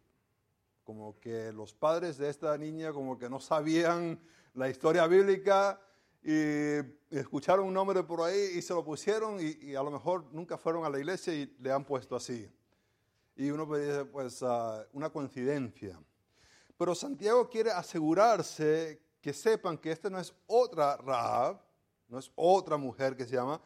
como 0.90 1.20
que 1.20 1.54
los 1.54 1.72
padres 1.72 2.18
de 2.18 2.30
esta 2.30 2.58
niña 2.58 2.92
como 2.92 3.20
que 3.20 3.30
no 3.30 3.40
sabían 3.40 4.20
la 4.56 4.70
historia 4.70 5.06
bíblica 5.06 5.80
y 6.24 6.80
escucharon 7.12 7.68
un 7.68 7.76
nombre 7.76 8.02
por 8.02 8.22
ahí 8.22 8.54
y 8.56 8.62
se 8.64 8.74
lo 8.74 8.84
pusieron 8.84 9.38
y 9.40 9.76
a 9.76 9.84
lo 9.84 9.92
mejor 9.92 10.26
nunca 10.32 10.58
fueron 10.58 10.86
a 10.86 10.90
la 10.90 10.98
iglesia 10.98 11.32
y 11.32 11.56
le 11.60 11.72
han 11.72 11.86
puesto 11.86 12.16
así 12.16 12.50
y 13.40 13.52
uno 13.52 13.66
decir, 13.68 14.10
pues, 14.12 14.44
ah, 14.44 14.84
una 14.92 15.10
coincidencia. 15.10 15.98
Pero 16.78 16.94
Santiago 16.94 17.50
quiere 17.50 17.72
asegurarse 17.72 19.02
que 19.22 19.32
sepan 19.32 19.78
que 19.78 19.92
esta 19.92 20.10
no 20.10 20.20
es 20.20 20.34
otra 20.48 20.98
Rahab, 20.98 21.62
no 22.10 22.20
es 22.20 22.30
otra 22.36 22.76
mujer 22.76 23.16
que 23.16 23.26
se 23.26 23.36
llama, 23.36 23.62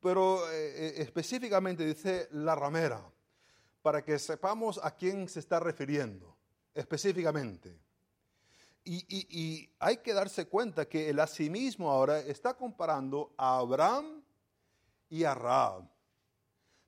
pero 0.00 0.48
eh, 0.50 0.86
eh, 0.86 0.94
específicamente 1.02 1.84
dice 1.84 2.28
la 2.30 2.54
ramera, 2.54 3.02
para 3.82 4.02
que 4.02 4.18
sepamos 4.18 4.80
a 4.82 4.92
quién 4.92 5.28
se 5.28 5.40
está 5.40 5.60
refiriendo, 5.60 6.37
específicamente. 6.78 7.78
Y, 8.84 9.04
y 9.08 9.70
hay 9.78 9.98
que 9.98 10.14
darse 10.14 10.46
cuenta 10.46 10.88
que 10.88 11.10
el 11.10 11.20
asimismo 11.20 11.90
ahora 11.90 12.20
está 12.20 12.54
comparando 12.54 13.34
a 13.36 13.58
Abraham 13.58 14.22
y 15.10 15.24
a 15.24 15.34
Rahab. 15.34 15.90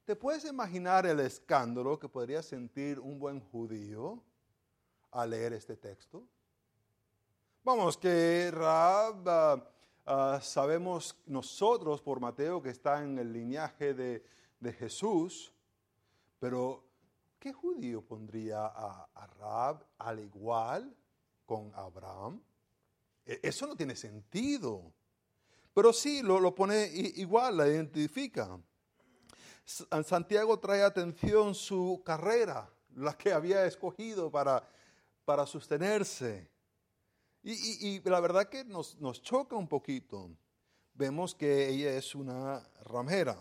¿Te 0.05 0.17
puedes 0.17 0.45
imaginar 0.45 1.07
el 1.07 1.21
escándalo 1.21 1.99
que 1.99 2.09
podría 2.09 2.43
sentir 2.43 2.99
un 2.99 3.19
buen 3.19 3.41
judío 3.41 4.23
al 5.11 5.31
leer 5.31 5.53
este 5.53 5.77
texto? 5.77 6.27
Vamos, 7.63 7.99
que 7.99 8.51
Raab, 8.51 9.29
ah, 9.29 9.71
ah, 10.07 10.41
sabemos 10.43 11.17
nosotros 11.27 12.01
por 12.01 12.19
Mateo 12.19 12.63
que 12.63 12.71
está 12.71 13.03
en 13.03 13.19
el 13.19 13.33
linaje 13.33 13.95
de, 13.95 14.25
Jesús, 14.73 15.53
pero 16.39 16.90
¿qué 17.41 17.53
judío 17.53 18.03
pondría 18.03 18.67
a, 18.67 19.09
a 19.13 19.27
Raab 19.27 19.85
al 19.99 20.21
igual 20.21 20.95
con 21.45 21.73
Abraham? 21.75 22.41
E, 23.27 23.41
eso 23.43 23.67
no 23.67 23.75
tiene 23.75 23.97
sentido. 23.97 24.93
Pero 25.75 25.93
sí, 25.93 26.23
lo, 26.23 26.39
lo 26.39 26.55
pone 26.55 26.87
igual, 27.17 27.57
la 27.57 27.67
identifica. 27.67 28.61
Santiago 29.65 30.59
trae 30.59 30.83
atención 30.83 31.55
su 31.55 32.03
carrera, 32.05 32.69
la 32.97 33.17
que 33.17 33.33
había 33.33 33.65
escogido 33.65 34.31
para, 34.31 34.63
para 35.25 35.47
sostenerse. 35.47 36.51
Y, 37.43 38.01
la 38.09 38.21
verdad 38.21 38.49
que 38.49 38.65
nos, 38.65 38.99
choca 39.23 39.57
un 39.57 39.69
poquito. 39.69 40.31
Vemos 40.93 41.35
que 41.35 41.69
ella 41.69 41.97
es 41.97 42.15
una 42.15 42.63
ramera. 42.85 43.39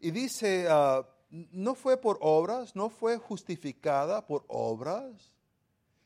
Y 0.00 0.10
dice, 0.10 0.66
ah, 0.68 1.06
no 1.30 1.74
fue 1.74 1.96
por 1.96 2.18
obras, 2.20 2.74
no 2.74 2.90
fue 2.90 3.16
justificada 3.18 4.26
por 4.26 4.44
obras. 4.48 5.32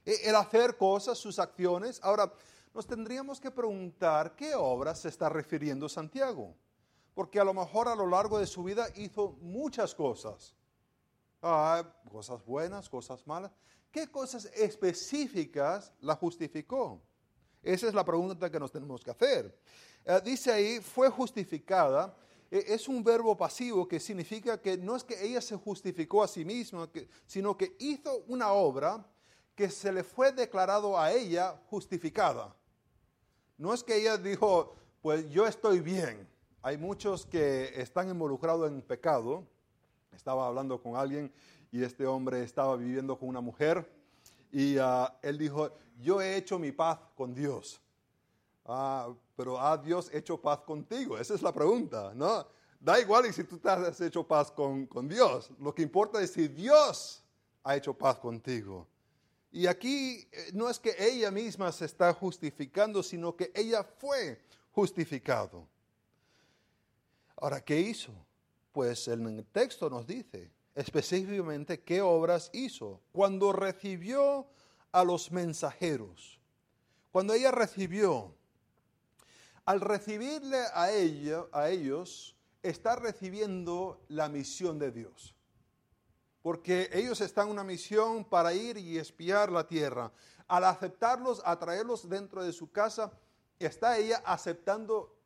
E, 0.04 0.28
el 0.28 0.36
hacer 0.36 0.76
cosas, 0.76 1.18
sus 1.18 1.38
acciones. 1.38 2.00
Ahora, 2.02 2.32
nos 2.74 2.86
tendríamos 2.86 3.40
que 3.40 3.50
preguntar 3.50 4.36
qué 4.36 4.54
obras 4.54 5.00
se 5.00 5.08
está 5.08 5.28
refiriendo 5.28 5.88
Santiago 5.88 6.54
porque 7.14 7.38
a 7.38 7.44
lo 7.44 7.54
mejor 7.54 7.88
a 7.88 7.94
lo 7.94 8.06
largo 8.06 8.38
de 8.38 8.46
su 8.46 8.64
vida 8.64 8.88
hizo 8.96 9.36
muchas 9.40 9.94
cosas. 9.94 10.54
Ah, 11.40 11.84
cosas 12.10 12.44
buenas, 12.44 12.88
cosas 12.88 13.26
malas. 13.26 13.52
¿Qué 13.90 14.10
cosas 14.10 14.46
específicas 14.56 15.92
la 16.00 16.16
justificó? 16.16 17.00
Esa 17.62 17.86
es 17.86 17.94
la 17.94 18.04
pregunta 18.04 18.50
que 18.50 18.58
nos 18.58 18.72
tenemos 18.72 19.02
que 19.02 19.12
hacer. 19.12 19.56
Eh, 20.04 20.20
dice 20.24 20.52
ahí, 20.52 20.80
fue 20.80 21.08
justificada. 21.08 22.14
E, 22.50 22.64
es 22.74 22.88
un 22.88 23.02
verbo 23.02 23.36
pasivo 23.36 23.86
que 23.86 24.00
significa 24.00 24.60
que 24.60 24.76
no 24.76 24.96
es 24.96 25.04
que 25.04 25.22
ella 25.24 25.40
se 25.40 25.56
justificó 25.56 26.22
a 26.22 26.28
sí 26.28 26.44
misma, 26.44 26.88
sino 27.26 27.56
que 27.56 27.76
hizo 27.78 28.24
una 28.28 28.52
obra 28.52 29.04
que 29.54 29.70
se 29.70 29.92
le 29.92 30.02
fue 30.02 30.32
declarado 30.32 30.98
a 30.98 31.12
ella 31.12 31.60
justificada. 31.70 32.54
No 33.56 33.72
es 33.72 33.84
que 33.84 33.96
ella 33.96 34.16
dijo, 34.16 34.74
pues 35.00 35.30
yo 35.30 35.46
estoy 35.46 35.80
bien, 35.80 36.28
hay 36.62 36.78
muchos 36.78 37.26
que 37.26 37.72
están 37.80 38.08
involucrados 38.08 38.70
en 38.70 38.80
pecado. 38.80 39.46
Estaba 40.16 40.46
hablando 40.46 40.82
con 40.82 40.96
alguien 40.96 41.30
y 41.70 41.82
este 41.82 42.06
hombre 42.06 42.42
estaba 42.42 42.76
viviendo 42.76 43.18
con 43.18 43.28
una 43.28 43.40
mujer 43.40 43.86
y 44.50 44.78
ah, 44.78 45.18
él 45.20 45.36
dijo, 45.36 45.72
yo 46.00 46.22
he 46.22 46.36
hecho 46.36 46.58
mi 46.58 46.70
paz 46.70 47.00
con 47.16 47.34
Dios. 47.34 47.80
Ah, 48.64 49.12
pero 49.36 49.60
¿ha 49.60 49.76
Dios 49.76 50.10
hecho 50.12 50.40
paz 50.40 50.60
contigo? 50.60 51.18
Esa 51.18 51.34
es 51.34 51.42
la 51.42 51.52
pregunta, 51.52 52.12
¿no? 52.14 52.46
Da 52.80 53.00
igual 53.00 53.32
si 53.32 53.44
tú 53.44 53.58
te 53.58 53.68
has 53.68 54.00
hecho 54.00 54.26
paz 54.26 54.50
con, 54.50 54.86
con 54.86 55.08
Dios. 55.08 55.50
Lo 55.58 55.74
que 55.74 55.82
importa 55.82 56.20
es 56.22 56.32
si 56.32 56.48
Dios 56.48 57.22
ha 57.62 57.76
hecho 57.76 57.94
paz 57.94 58.18
contigo. 58.18 58.86
Y 59.50 59.66
aquí 59.66 60.26
eh, 60.32 60.50
no 60.52 60.68
es 60.68 60.78
que 60.78 60.94
ella 60.98 61.30
misma 61.30 61.70
se 61.72 61.84
está 61.84 62.12
justificando, 62.12 63.02
sino 63.02 63.36
que 63.36 63.52
ella 63.54 63.84
fue 63.84 64.40
justificado. 64.72 65.66
Ahora, 67.36 67.64
¿qué 67.64 67.80
hizo? 67.80 68.12
Pues 68.72 69.06
el 69.08 69.46
texto 69.52 69.88
nos 69.88 70.06
dice 70.06 70.50
específicamente 70.74 71.80
qué 71.80 72.02
obras 72.02 72.50
hizo. 72.52 73.00
Cuando 73.12 73.52
recibió 73.52 74.46
a 74.92 75.04
los 75.04 75.30
mensajeros, 75.30 76.40
cuando 77.12 77.32
ella 77.32 77.50
recibió, 77.50 78.34
al 79.64 79.80
recibirle 79.80 80.58
a, 80.74 80.92
ella, 80.92 81.44
a 81.52 81.70
ellos, 81.70 82.36
está 82.62 82.96
recibiendo 82.96 84.04
la 84.08 84.28
misión 84.28 84.78
de 84.78 84.90
Dios. 84.90 85.34
Porque 86.42 86.90
ellos 86.92 87.20
están 87.20 87.46
en 87.46 87.52
una 87.52 87.64
misión 87.64 88.24
para 88.24 88.52
ir 88.52 88.76
y 88.76 88.98
espiar 88.98 89.50
la 89.50 89.66
tierra. 89.66 90.12
Al 90.46 90.64
aceptarlos, 90.64 91.40
atraerlos 91.44 92.08
dentro 92.08 92.44
de 92.44 92.52
su 92.52 92.70
casa, 92.70 93.12
está 93.58 93.96
ella 93.96 94.22
aceptando 94.26 95.16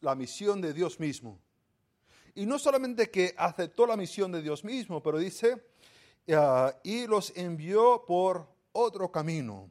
la 0.00 0.14
misión 0.14 0.60
de 0.60 0.74
Dios 0.74 1.00
mismo. 1.00 1.40
Y 2.34 2.44
no 2.44 2.58
solamente 2.58 3.10
que 3.10 3.34
aceptó 3.38 3.86
la 3.86 3.96
misión 3.96 4.30
de 4.32 4.42
Dios 4.42 4.62
mismo, 4.62 5.02
pero 5.02 5.18
dice, 5.18 5.64
ah, 6.32 6.74
y 6.82 7.06
los 7.06 7.32
envió 7.34 8.04
por 8.06 8.46
otro 8.72 9.10
camino. 9.10 9.70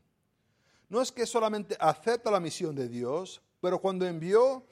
no 0.89 1.01
es 1.01 1.12
que 1.12 1.27
solamente 1.27 1.77
acepta 1.79 2.32
la 2.32 2.39
misión 2.39 2.75
de 2.75 2.88
Dios, 2.88 3.41
pero 3.65 3.81
cuando 3.81 4.05
envió, 4.05 4.63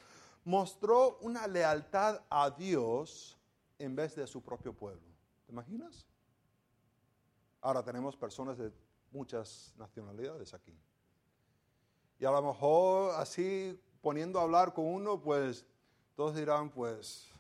mostró 0.45 1.17
una 1.21 1.47
lealtad 1.47 2.21
a 2.29 2.51
Dios 2.51 3.39
en 3.79 3.95
vez 3.95 4.15
de 4.15 4.27
su 4.27 4.39
propio 4.39 4.71
pueblo. 4.71 5.01
¿Te 5.47 5.51
imaginas? 5.51 6.05
Ahora 7.59 7.83
tenemos 7.83 8.15
personas 8.15 8.55
de 8.59 8.71
muchas 9.11 9.73
nacionalidades 9.79 10.53
aquí. 10.53 10.77
Y 12.19 12.25
a 12.25 12.29
lo 12.29 12.43
mejor 12.43 13.15
así 13.15 13.81
poniendo 13.99 14.39
a 14.39 14.43
hablar 14.43 14.75
con 14.75 14.85
uno, 14.85 15.19
pues 15.19 15.65
todos 16.15 16.35
dirán, 16.35 16.69
pues 16.69 17.31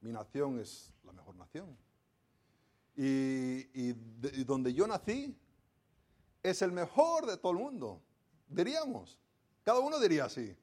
mi 0.00 0.10
nación 0.10 0.58
es 0.58 0.90
la 1.04 1.12
mejor 1.12 1.36
nación. 1.36 1.76
Y, 2.96 3.92
donde 4.44 4.72
yo 4.72 4.86
nací 4.86 5.36
es 6.42 6.62
el 6.62 6.72
mejor 6.72 7.26
de 7.26 7.36
todo 7.36 7.52
el 7.52 7.58
mundo, 7.58 8.00
diríamos. 8.48 9.18
Cada 9.64 9.80
uno 9.80 9.98
diría 9.98 10.26
así. 10.26 10.54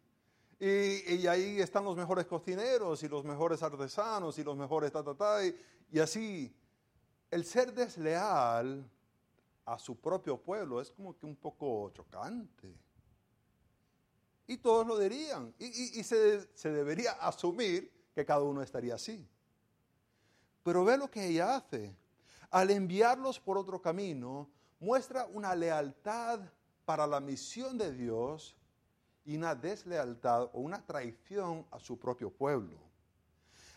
Y, 0.60 1.26
ahí 1.26 1.60
están 1.60 1.84
los 1.84 1.98
mejores 1.98 2.28
cocineros 2.28 3.02
y 3.02 3.08
los 3.08 3.26
mejores 3.26 3.64
artesanos 3.64 4.38
y 4.38 4.44
los 4.44 4.56
mejores 4.56 4.92
ta, 4.92 5.04
ta, 5.04 5.16
ta, 5.16 5.40
y, 5.44 6.00
así. 6.00 6.56
El 7.32 7.44
ser 7.46 7.74
desleal 7.74 8.88
a 9.66 9.80
su 9.80 9.96
propio 10.00 10.38
pueblo 10.38 10.80
es 10.80 10.92
como 10.92 11.18
que 11.18 11.26
un 11.26 11.36
poco 11.36 11.90
chocante. 11.96 12.76
Y 14.46 14.58
todos 14.58 14.86
lo 14.86 15.00
dirían. 15.00 15.52
Y, 15.58 16.04
se, 16.04 16.48
debería 16.66 17.14
asumir 17.14 17.92
que 18.14 18.24
cada 18.24 18.44
uno 18.44 18.62
estaría 18.62 18.96
así. 18.96 19.28
Pero 20.62 20.86
ve 20.86 20.96
lo 20.96 21.10
que 21.10 21.26
ella 21.26 21.56
hace. 21.56 21.96
Al 22.52 22.70
enviarlos 22.70 23.40
por 23.40 23.58
otro 23.58 23.82
camino, 23.82 24.48
muestra 24.80 25.26
una 25.26 25.56
lealtad 25.56 26.42
para 26.86 27.08
la 27.08 27.20
misión 27.20 27.80
de 27.80 27.92
Dios 27.94 28.56
y 29.26 29.38
una 29.38 29.56
deslealtad 29.56 30.44
o 30.54 30.60
una 30.60 30.86
traición 30.86 31.66
a 31.72 31.80
su 31.80 31.98
propio 31.98 32.30
pueblo. 32.30 32.78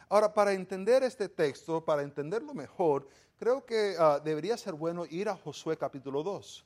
Ahora, 0.09 0.33
para 0.33 0.53
entender 0.53 1.03
este 1.03 1.29
texto, 1.29 1.85
para 1.85 2.03
entenderlo 2.03 2.55
mejor, 2.55 3.09
creo 3.39 3.65
que 3.65 3.97
ah, 3.99 4.21
debería 4.23 4.57
ser 4.57 4.75
bueno 4.75 5.07
ir 5.07 5.29
a 5.29 5.37
Josué 5.37 5.77
capítulo 5.77 6.23
2. 6.23 6.65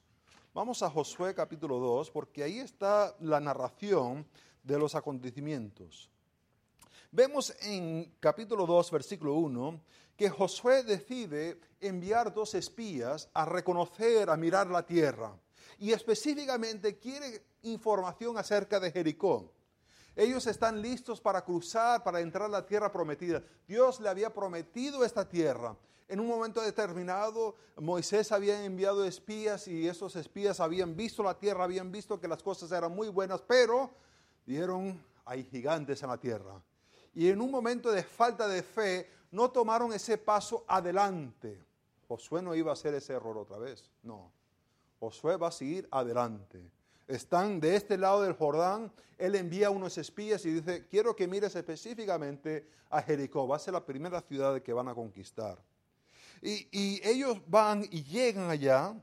Vamos 0.54 0.82
a 0.82 0.90
Josué 0.90 1.34
capítulo 1.34 1.78
2 1.78 2.10
porque 2.10 2.42
ahí 2.42 2.58
está 2.58 3.14
la 3.20 3.40
narración 3.40 4.26
de 4.62 4.78
los 4.78 4.94
acontecimientos. 4.94 6.10
Vemos 7.10 7.54
en 7.62 8.12
capítulo 8.20 8.66
2, 8.66 8.90
versículo 8.90 9.34
1, 9.34 9.80
que 10.14 10.28
Josué 10.28 10.82
decide 10.82 11.58
enviar 11.80 12.34
dos 12.34 12.54
espías 12.54 13.30
a 13.32 13.46
reconocer, 13.46 14.28
a 14.28 14.36
mirar 14.36 14.66
la 14.66 14.84
tierra. 14.84 15.32
Y 15.78 15.92
específicamente 15.92 16.98
quiere 16.98 17.42
información 17.62 18.36
acerca 18.36 18.80
de 18.80 18.90
Jericó. 18.90 19.52
Ellos 20.16 20.46
están 20.48 20.82
listos 20.82 21.20
para 21.20 21.44
cruzar, 21.44 22.02
para 22.02 22.20
entrar 22.20 22.46
a 22.46 22.48
la 22.48 22.66
tierra 22.66 22.90
prometida. 22.90 23.42
Dios 23.68 24.00
le 24.00 24.08
había 24.08 24.34
prometido 24.34 25.04
esta 25.04 25.28
tierra. 25.28 25.76
En 26.08 26.18
un 26.18 26.26
momento 26.26 26.60
determinado, 26.60 27.54
Moisés 27.76 28.32
había 28.32 28.64
enviado 28.64 29.04
espías 29.04 29.68
y 29.68 29.86
esos 29.86 30.16
espías 30.16 30.58
habían 30.58 30.96
visto 30.96 31.22
la 31.22 31.38
tierra, 31.38 31.64
habían 31.64 31.92
visto 31.92 32.18
que 32.18 32.26
las 32.26 32.42
cosas 32.42 32.72
eran 32.72 32.92
muy 32.92 33.08
buenas, 33.08 33.42
pero 33.42 33.90
dijeron, 34.44 35.00
hay 35.24 35.44
gigantes 35.44 36.02
en 36.02 36.08
la 36.08 36.18
tierra. 36.18 36.60
Y 37.14 37.28
en 37.28 37.40
un 37.40 37.50
momento 37.50 37.92
de 37.92 38.02
falta 38.02 38.48
de 38.48 38.62
fe, 38.62 39.08
no 39.30 39.50
tomaron 39.50 39.92
ese 39.92 40.16
paso 40.18 40.64
adelante. 40.66 41.62
Josué 42.08 42.40
no 42.40 42.54
iba 42.54 42.70
a 42.70 42.72
hacer 42.72 42.94
ese 42.94 43.12
error 43.12 43.36
otra 43.36 43.58
vez, 43.58 43.90
no. 44.02 44.32
Josué 44.98 45.36
va 45.36 45.48
a 45.48 45.52
seguir 45.52 45.88
adelante. 45.90 46.70
Están 47.06 47.60
de 47.60 47.76
este 47.76 47.96
lado 47.96 48.22
del 48.22 48.34
Jordán, 48.34 48.92
él 49.16 49.34
envía 49.34 49.70
unos 49.70 49.96
espías 49.96 50.44
y 50.44 50.52
dice, 50.52 50.86
quiero 50.88 51.16
que 51.16 51.26
mires 51.26 51.56
específicamente 51.56 52.68
a 52.90 53.02
Jericó, 53.02 53.48
va 53.48 53.56
a 53.56 53.58
ser 53.58 53.74
la 53.74 53.84
primera 53.84 54.20
ciudad 54.20 54.60
que 54.60 54.72
van 54.72 54.88
a 54.88 54.94
conquistar. 54.94 55.58
Y, 56.40 57.00
ellos 57.02 57.38
van 57.46 57.84
y 57.90 58.04
llegan 58.04 58.50
allá, 58.50 58.94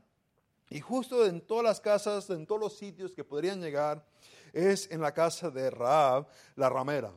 y 0.70 0.80
justo 0.80 1.26
en 1.26 1.40
todas 1.40 1.64
las 1.64 1.80
casas, 1.80 2.30
en 2.30 2.46
todos 2.46 2.60
los 2.60 2.78
sitios 2.78 3.14
que 3.14 3.24
podrían 3.24 3.60
llegar, 3.60 4.04
es 4.52 4.90
en 4.90 5.00
la 5.00 5.12
casa 5.12 5.50
de 5.50 5.70
Raab, 5.70 6.26
la 6.54 6.68
ramera. 6.68 7.12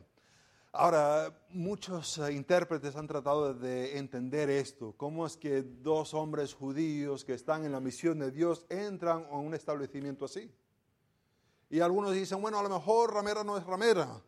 Ahora, 0.72 1.34
muchos 1.48 2.18
eh, 2.18 2.32
intérpretes 2.32 2.94
han 2.94 3.08
tratado 3.08 3.52
de 3.54 3.98
entender 3.98 4.48
esto, 4.50 4.94
cómo 4.96 5.26
es 5.26 5.36
que 5.36 5.62
dos 5.62 6.14
hombres 6.14 6.54
judíos 6.54 7.24
que 7.24 7.34
están 7.34 7.64
en 7.64 7.72
la 7.72 7.80
misión 7.80 8.20
de 8.20 8.30
Dios 8.30 8.66
entran 8.68 9.26
a 9.32 9.36
un 9.36 9.52
establecimiento 9.52 10.26
así. 10.26 10.48
Y 11.70 11.80
algunos 11.80 12.12
dicen, 12.12 12.40
bueno, 12.40 12.60
a 12.60 12.62
lo 12.62 12.68
mejor 12.68 13.12
ramera 13.12 13.42
no 13.42 13.56
es 13.56 13.64
ramera, 13.64 14.22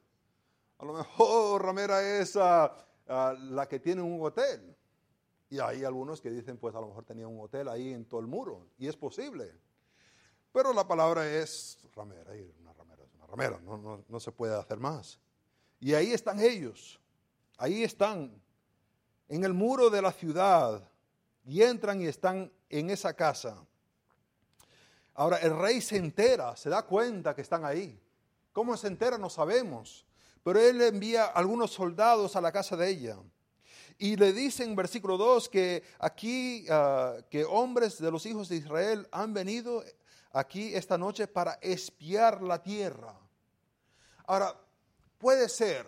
a 0.78 0.84
lo 0.84 0.94
mejor 0.94 1.62
ramera 1.62 2.02
es 2.18 2.36
ah, 2.36 2.74
ah, 3.06 3.34
la 3.38 3.68
que 3.68 3.78
tiene 3.78 4.02
un 4.02 4.20
hotel. 4.20 4.76
Y 5.48 5.60
hay 5.60 5.84
algunos 5.84 6.20
que 6.20 6.30
dicen, 6.30 6.56
pues 6.56 6.74
a 6.74 6.80
lo 6.80 6.88
mejor 6.88 7.04
tenía 7.04 7.28
un 7.28 7.38
hotel 7.38 7.68
ahí 7.68 7.92
en 7.92 8.04
todo 8.04 8.18
el 8.20 8.26
muro. 8.26 8.66
Y 8.78 8.88
es 8.88 8.96
posible. 8.96 9.52
Pero 10.50 10.72
la 10.72 10.88
palabra 10.88 11.28
es 11.28 11.78
ramera. 11.94 12.34
Y 12.34 12.52
una 12.62 12.72
ramera 12.72 13.04
es 13.04 13.14
una 13.14 13.26
ramera. 13.26 13.60
No, 13.60 14.02
no 14.08 14.20
se 14.20 14.32
puede 14.32 14.56
hacer 14.56 14.78
más. 14.78 15.20
Y 15.82 15.94
ahí 15.94 16.12
están 16.12 16.38
ellos. 16.38 17.00
Ahí 17.58 17.82
están. 17.82 18.40
En 19.28 19.44
el 19.44 19.52
muro 19.52 19.90
de 19.90 20.00
la 20.00 20.12
ciudad. 20.12 20.88
Y 21.44 21.60
entran 21.60 22.00
y 22.00 22.06
están 22.06 22.52
en 22.70 22.88
esa 22.88 23.12
casa. 23.14 23.56
Ahora 25.12 25.38
el 25.38 25.58
rey 25.58 25.80
se 25.80 25.96
entera, 25.96 26.56
se 26.56 26.70
da 26.70 26.82
cuenta 26.82 27.34
que 27.34 27.42
están 27.42 27.64
ahí. 27.64 28.00
¿Cómo 28.52 28.76
se 28.76 28.86
entera? 28.86 29.18
No 29.18 29.28
sabemos. 29.28 30.06
Pero 30.44 30.60
él 30.60 30.80
envía 30.82 31.24
algunos 31.24 31.72
soldados 31.72 32.36
a 32.36 32.40
la 32.40 32.52
casa 32.52 32.76
de 32.76 32.88
ella. 32.88 33.16
Y 33.98 34.14
le 34.14 34.32
dice 34.32 34.62
en 34.62 34.76
versículo 34.76 35.16
2 35.16 35.48
que 35.48 35.82
aquí, 35.98 36.64
ah, 36.70 37.16
que 37.28 37.44
hombres 37.44 37.98
de 37.98 38.10
los 38.12 38.24
hijos 38.24 38.48
de 38.48 38.56
Israel 38.56 39.08
han 39.10 39.34
venido 39.34 39.82
aquí 40.30 40.76
esta 40.76 40.96
noche 40.96 41.26
para 41.26 41.54
espiar 41.54 42.40
la 42.40 42.62
tierra. 42.62 43.16
Ahora, 44.26 44.56
puede 45.22 45.48
ser, 45.48 45.86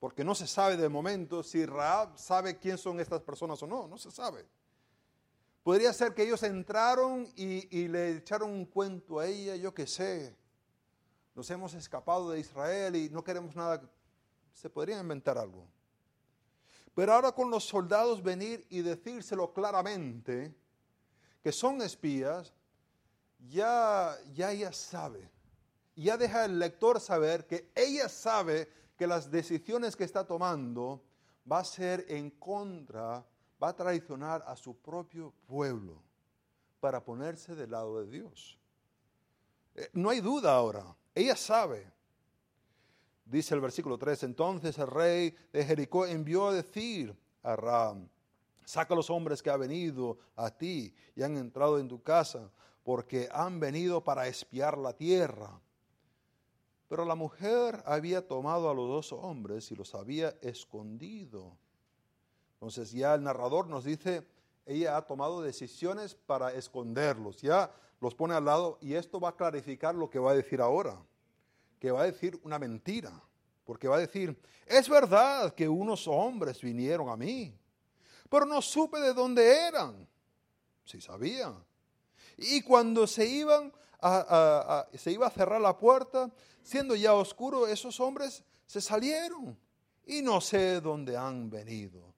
porque 0.00 0.24
no 0.24 0.34
se 0.34 0.48
sabe 0.48 0.76
de 0.76 0.88
momento 0.88 1.44
si 1.44 1.64
Raab 1.64 2.18
sabe 2.18 2.58
quién 2.58 2.76
son 2.76 2.98
estas 2.98 3.22
personas 3.22 3.62
o 3.62 3.66
no, 3.68 3.86
no 3.86 3.96
se 3.96 4.10
sabe. 4.10 4.44
Podría 5.62 5.92
ser 5.92 6.14
que 6.14 6.24
ellos 6.24 6.42
entraron 6.42 7.32
y, 7.36 7.86
le 7.86 8.16
echaron 8.16 8.50
un 8.50 8.66
cuento 8.66 9.20
a 9.20 9.26
ella, 9.26 9.54
yo 9.54 9.72
qué 9.72 9.86
sé. 9.86 10.36
Nos 11.36 11.48
hemos 11.50 11.74
escapado 11.74 12.30
de 12.30 12.40
Israel 12.40 12.96
y 12.96 13.08
no 13.08 13.22
queremos 13.22 13.54
nada. 13.54 13.80
Se 14.52 14.68
podría 14.68 15.00
inventar 15.00 15.38
algo. 15.38 15.64
Pero 16.92 17.12
ahora 17.12 17.30
con 17.30 17.48
los 17.48 17.64
soldados 17.64 18.20
venir 18.20 18.66
y 18.68 18.82
decírselo 18.82 19.52
claramente, 19.52 20.52
que 21.40 21.52
son 21.52 21.80
espías, 21.82 22.52
ya, 23.48 24.16
ya 24.34 24.50
ella 24.50 24.72
sabe. 24.72 25.35
Ya 25.96 26.16
deja 26.16 26.44
el 26.44 26.58
lector 26.58 27.00
saber 27.00 27.46
que 27.46 27.72
ella 27.74 28.08
sabe 28.08 28.68
que 28.96 29.06
las 29.06 29.30
decisiones 29.30 29.96
que 29.96 30.04
está 30.04 30.26
tomando 30.26 31.02
va 31.50 31.60
a 31.60 31.64
ser 31.64 32.04
en 32.08 32.30
contra, 32.30 33.24
va 33.62 33.68
a 33.68 33.76
traicionar 33.76 34.44
a 34.46 34.56
su 34.56 34.76
propio 34.76 35.32
pueblo 35.46 36.02
para 36.80 37.02
ponerse 37.02 37.54
del 37.54 37.70
lado 37.70 38.00
de 38.02 38.10
Dios. 38.10 38.58
Eh, 39.74 39.88
no 39.94 40.10
hay 40.10 40.20
duda 40.20 40.54
ahora, 40.54 40.94
ella 41.14 41.34
sabe. 41.34 41.90
Dice 43.24 43.54
el 43.54 43.60
versículo 43.60 43.98
3, 43.98 44.22
entonces 44.24 44.78
el 44.78 44.86
rey 44.86 45.34
de 45.52 45.64
Jericó 45.64 46.06
envió 46.06 46.48
a 46.48 46.54
decir 46.54 47.16
a 47.42 47.56
Ram, 47.56 48.08
saca 48.64 48.94
los 48.94 49.10
hombres 49.10 49.42
que 49.42 49.50
han 49.50 49.60
venido 49.60 50.18
a 50.36 50.50
ti 50.50 50.94
y 51.14 51.22
han 51.22 51.36
entrado 51.36 51.78
en 51.78 51.88
tu 51.88 52.02
casa, 52.02 52.50
porque 52.84 53.28
han 53.32 53.58
venido 53.58 54.04
para 54.04 54.28
espiar 54.28 54.78
la 54.78 54.92
tierra. 54.92 55.60
Pero 56.88 57.04
la 57.04 57.14
mujer 57.14 57.82
había 57.84 58.26
tomado 58.26 58.70
a 58.70 58.74
los 58.74 58.88
dos 58.88 59.12
hombres 59.12 59.70
y 59.70 59.76
los 59.76 59.94
había 59.94 60.30
escondido. 60.40 61.56
Entonces 62.54 62.92
ya 62.92 63.14
el 63.14 63.22
narrador 63.22 63.66
nos 63.66 63.84
dice, 63.84 64.26
ella 64.64 64.96
ha 64.96 65.06
tomado 65.06 65.42
decisiones 65.42 66.14
para 66.14 66.52
esconderlos, 66.52 67.40
ya 67.42 67.72
los 68.00 68.14
pone 68.14 68.34
al 68.34 68.44
lado 68.44 68.78
y 68.80 68.94
esto 68.94 69.20
va 69.20 69.30
a 69.30 69.36
clarificar 69.36 69.94
lo 69.94 70.08
que 70.10 70.18
va 70.18 70.30
a 70.30 70.34
decir 70.34 70.60
ahora 70.60 70.98
que 71.78 71.90
va 71.90 72.02
a 72.02 72.06
decir 72.06 72.38
una 72.42 72.58
mentira, 72.58 73.12
porque 73.64 73.88
va 73.88 73.96
a 73.96 74.00
decir, 74.00 74.36
es 74.66 74.88
verdad 74.88 75.54
que 75.54 75.68
unos 75.68 76.08
hombres 76.08 76.60
vinieron 76.60 77.08
a 77.08 77.16
mí, 77.16 77.56
pero 78.28 78.46
no 78.46 78.62
supe 78.62 78.98
de 79.00 79.12
dónde 79.12 79.66
eran. 79.68 80.08
Sí 80.84 81.00
sabía. 81.00 81.54
Y 82.36 82.62
cuando 82.62 83.06
se 83.06 83.26
iban 83.26 83.72
se 84.94 85.12
iba 85.12 85.26
a 85.26 85.30
cerrar 85.30 85.60
la 85.60 85.76
puerta, 85.76 86.30
siendo 86.62 86.94
ya 86.94 87.14
oscuro, 87.14 87.66
esos 87.66 87.98
hombres 88.00 88.44
se 88.66 88.80
salieron 88.80 89.56
y 90.06 90.22
no 90.22 90.40
sé 90.40 90.80
dónde 90.80 91.16
han 91.16 91.50
venido. 91.50 92.14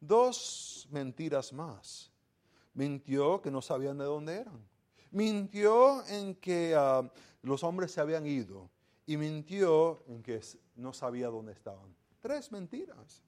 Dos 0.00 0.86
mentiras 0.90 1.52
más. 1.52 2.10
Mintió 2.74 3.40
que 3.40 3.50
no 3.50 3.62
sabían 3.62 3.96
de 3.96 4.04
dónde 4.04 4.34
eran 4.34 4.76
Mintió 5.10 6.04
en 6.08 6.34
que 6.34 6.74
ah, 6.76 7.10
los 7.42 7.64
hombres 7.64 7.92
se 7.92 8.00
habían 8.00 8.26
ido 8.26 8.68
y 9.06 9.16
mintió 9.16 10.02
en 10.08 10.22
que 10.22 10.40
no 10.74 10.92
sabía 10.92 11.28
dónde 11.28 11.52
estaban. 11.52 11.94
Tres 12.20 12.50
mentiras. 12.52 13.22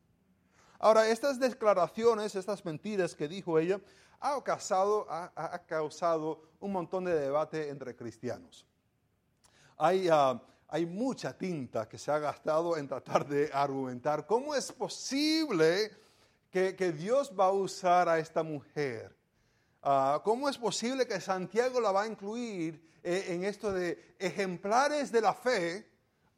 Ahora, 0.78 1.08
estas 1.08 1.40
declaraciones, 1.40 2.34
estas 2.34 2.64
mentiras 2.64 3.14
que 3.14 3.26
dijo 3.26 3.58
ella, 3.58 3.80
ha 4.20 4.42
causado, 4.42 5.06
ha, 5.08 5.58
causado 5.66 6.42
un 6.60 6.72
montón 6.72 7.04
de 7.04 7.14
debate 7.14 7.68
entre 7.68 7.96
cristianos. 7.96 8.66
Hay, 9.76 10.08
ah, 10.10 10.40
hay 10.68 10.86
mucha 10.86 11.36
tinta 11.36 11.88
que 11.88 11.98
se 11.98 12.10
ha 12.10 12.18
gastado 12.18 12.76
en 12.76 12.86
tratar 12.86 13.26
de 13.26 13.50
argumentar 13.52 14.26
cómo 14.26 14.54
es 14.54 14.70
posible 14.72 15.90
que, 16.50 16.92
Dios 16.92 17.32
va 17.38 17.46
a 17.46 17.52
usar 17.52 18.08
a 18.08 18.18
esta 18.18 18.42
mujer. 18.42 19.16
Ah, 19.82 20.20
¿Cómo 20.24 20.48
es 20.48 20.58
posible 20.58 21.06
que 21.06 21.20
Santiago 21.20 21.80
la 21.80 21.92
va 21.92 22.02
a 22.02 22.06
incluir 22.06 22.82
eh, 23.02 23.26
en 23.28 23.44
esto 23.44 23.72
de 23.72 24.14
ejemplares 24.18 25.10
de 25.10 25.20
la 25.20 25.34
fe? 25.34 25.88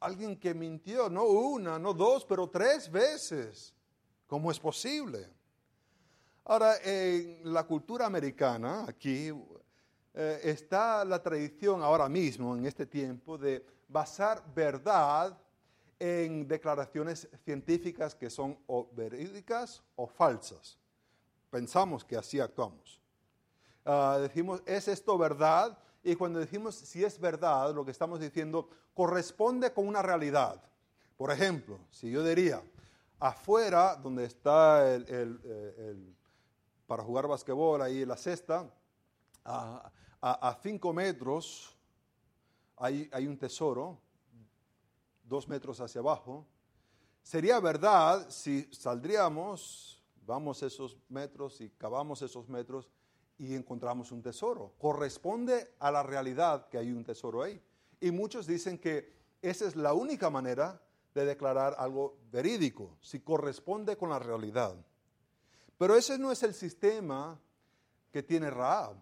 Alguien 0.00 0.38
que 0.38 0.55
mintió, 0.55 1.09
no 1.09 1.24
una, 1.24 1.79
no 1.79 1.92
dos, 1.92 2.24
pero 2.24 2.48
tres 2.48 2.90
veces. 2.90 3.74
¿Cómo 4.30 4.52
es 4.52 4.60
posible? 4.60 5.26
Ahora, 6.44 6.76
en 6.84 7.52
la 7.52 7.64
cultura 7.64 8.06
americana, 8.06 8.84
aquí, 8.86 9.32
eh, 10.14 10.40
está 10.44 11.04
la 11.04 11.20
tradición 11.20 11.82
ahora 11.82 12.08
mismo, 12.08 12.56
en 12.56 12.64
este 12.64 12.86
tiempo, 12.86 13.36
de 13.36 13.66
basar 13.88 14.40
verdad 14.54 15.36
en 15.98 16.46
declaraciones 16.46 17.28
científicas 17.44 18.14
que 18.14 18.30
son 18.30 18.56
verídicas 18.92 19.82
o 19.96 20.06
falsas. 20.06 20.78
Pensamos 21.50 22.04
que 22.04 22.16
así 22.16 22.38
actuamos. 22.38 23.00
Ah, 23.84 24.16
decimos, 24.20 24.62
¿es 24.64 24.86
esto 24.86 25.18
verdad? 25.18 25.76
Y 26.04 26.14
cuando 26.14 26.38
decimos 26.38 26.76
si 26.76 27.02
es 27.02 27.18
verdad, 27.18 27.74
lo 27.74 27.84
que 27.84 27.90
estamos 27.90 28.20
diciendo 28.20 28.70
corresponde 28.94 29.72
con 29.72 29.88
una 29.88 30.02
realidad. 30.02 30.62
Por 31.16 31.32
ejemplo, 31.32 31.80
si 31.90 32.12
yo 32.12 32.22
diría, 32.22 32.62
afuera, 33.20 33.96
donde 33.96 34.24
está 34.24 34.92
el, 34.94 36.16
para 36.87 37.02
jugar 37.04 37.28
basquetbol, 37.28 37.83
ahí 37.83 38.04
la 38.04 38.16
cesta, 38.16 38.68
a, 39.44 40.59
cinco 40.62 40.92
metros 40.92 41.76
hay, 42.76 43.09
hay 43.12 43.26
un 43.26 43.38
tesoro, 43.38 43.98
dos 45.22 45.46
metros 45.48 45.80
hacia 45.80 46.00
abajo. 46.00 46.46
Sería 47.22 47.61
verdad 47.61 48.28
si 48.30 48.68
saldríamos, 48.72 50.02
vamos 50.26 50.62
esos 50.62 50.96
metros 51.09 51.61
y 51.61 51.70
cavamos 51.70 52.22
esos 52.22 52.48
metros 52.48 52.88
y 53.38 53.54
encontramos 53.54 54.12
un 54.12 54.22
tesoro. 54.22 54.74
Corresponde 54.78 55.74
a 55.78 55.90
la 55.90 56.02
realidad 56.02 56.68
que 56.68 56.78
hay 56.78 56.90
un 56.90 57.04
tesoro 57.04 57.42
ahí. 57.42 57.62
Y 58.00 58.11
muchos 58.11 58.46
dicen 58.46 58.78
que 58.78 59.12
esa 59.42 59.66
es 59.66 59.76
la 59.76 59.92
única 59.92 60.30
manera 60.30 60.80
de 61.14 61.25
declarar 61.25 61.75
algo 61.79 62.18
verídico, 62.31 62.96
si 63.01 63.20
corresponde 63.20 63.96
con 63.96 64.11
la 64.11 64.18
realidad. 64.18 64.75
Pero 65.79 65.96
ese 65.96 66.18
no 66.18 66.31
es 66.31 66.42
el 66.42 66.55
sistema 66.55 67.40
que 68.12 68.23
tiene 68.23 68.51
Raab. 68.51 68.96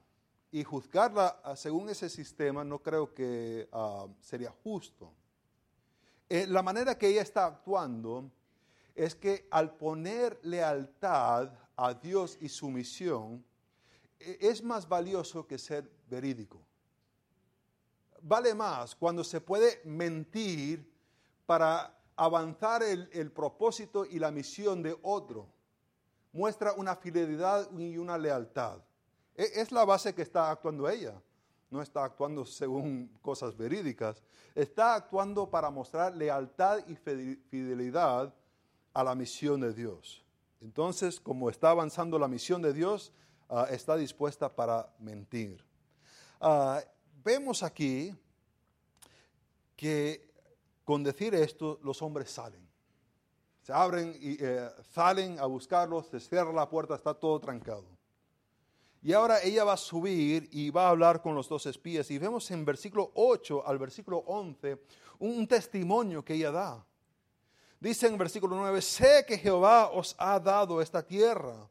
Y 0.51 0.65
juzgarla 0.65 1.43
según 1.57 1.91
ese 1.91 2.09
sistema 2.09 2.65
no 2.65 2.79
creo 2.79 3.13
que 3.13 3.69
ah, 3.73 4.07
sería 4.21 4.51
justo. 4.63 5.13
Eh, 6.29 6.47
la 6.47 6.63
manera 6.63 6.97
que 6.97 7.09
ella 7.09 7.23
está 7.23 7.47
actuando 7.47 8.31
es 8.95 9.15
que 9.15 9.47
al 9.51 9.77
poner 9.77 10.39
lealtad 10.43 11.51
a 11.77 11.95
Dios 11.95 12.39
y 12.41 12.49
sumisión, 12.49 13.45
e, 14.19 14.39
es 14.41 14.63
más 14.63 14.89
valioso 14.89 15.47
que 15.47 15.59
ser 15.59 15.91
verídico. 16.09 16.61
Vale 18.23 18.55
más 18.55 18.95
cuando 18.95 19.23
se 19.23 19.41
puede 19.41 19.81
mentir 19.85 20.91
para 21.47 21.98
avanzar 22.19 22.83
el, 22.83 23.09
el 23.13 23.33
propósito 23.33 24.05
y 24.05 24.19
la 24.19 24.31
misión 24.31 24.83
de 24.83 24.97
otro. 25.03 25.49
Muestra 26.33 26.75
una 26.75 26.95
fidelidad 26.97 27.71
y 27.79 27.97
una 27.97 28.19
lealtad. 28.19 28.81
E, 29.35 29.45
es 29.55 29.73
la 29.73 29.85
base 29.85 30.15
que 30.15 30.23
está 30.23 30.51
actuando 30.51 30.89
ella 30.89 31.15
no 31.71 31.83
está 31.83 32.05
actuando 32.05 32.45
según 32.45 33.11
cosas 33.21 33.57
verídicas, 33.57 34.23
está 34.55 34.95
actuando 34.95 35.51
para 35.51 35.71
mostrar 35.71 36.17
lealtad 36.17 36.81
y 36.87 36.97
fidelidad 36.97 38.35
a 38.95 39.05
la 39.05 39.15
misión 39.15 39.61
de 39.61 39.73
Dios. 39.73 40.25
Entonces, 40.61 41.21
como 41.21 41.51
está 41.51 41.71
avanzando 41.71 42.19
la 42.19 42.27
misión 42.27 42.63
de 42.63 42.73
Dios, 42.73 43.13
ah, 43.49 43.67
está 43.71 43.97
dispuesta 43.97 44.55
para 44.55 44.93
mentir. 44.99 45.65
Ah, 46.41 46.83
vemos 47.23 47.63
aquí 47.63 48.15
que 49.77 50.28
con 50.89 51.03
decir 51.03 51.35
esto 51.35 51.79
los 51.83 52.01
hombres 52.01 52.31
salen. 52.31 52.67
Se 53.61 53.75
abren 53.75 54.17
y 54.19 54.43
eh, 54.43 54.71
salen 54.91 55.39
a 55.39 55.45
buscarlos, 55.45 56.07
se 56.07 56.19
cierra 56.19 56.51
la 56.51 56.67
puerta, 56.67 56.95
está 56.95 57.13
todo 57.13 57.39
trancado. 57.39 57.85
Y 59.03 59.13
ahora 59.13 59.43
ella 59.43 59.65
va 59.65 59.75
a 59.75 59.77
subir 59.77 60.49
y 60.51 60.71
va 60.71 60.87
a 60.87 60.89
hablar 60.89 61.21
con 61.21 61.35
los 61.35 61.47
dos 61.47 61.67
espías. 61.67 62.11
Y 62.11 62.17
vemos 62.17 62.51
en 62.53 62.65
versículo 62.65 63.13
8 63.17 63.67
al 63.67 63.79
versículo 63.79 64.25
11 64.29 64.81
un 65.19 65.47
testimonio 65.47 66.25
que 66.25 66.33
ella 66.33 66.53
da. 66.53 66.87
Dice 67.79 68.07
en 68.07 68.17
versículo 68.17 68.57
9, 68.57 68.81
sé 68.81 69.27
que 69.29 69.37
Jehová 69.37 69.91
os 69.91 70.17
ha 70.17 70.41
dado 70.41 70.81
esta 70.81 71.07
tierra, 71.07 71.69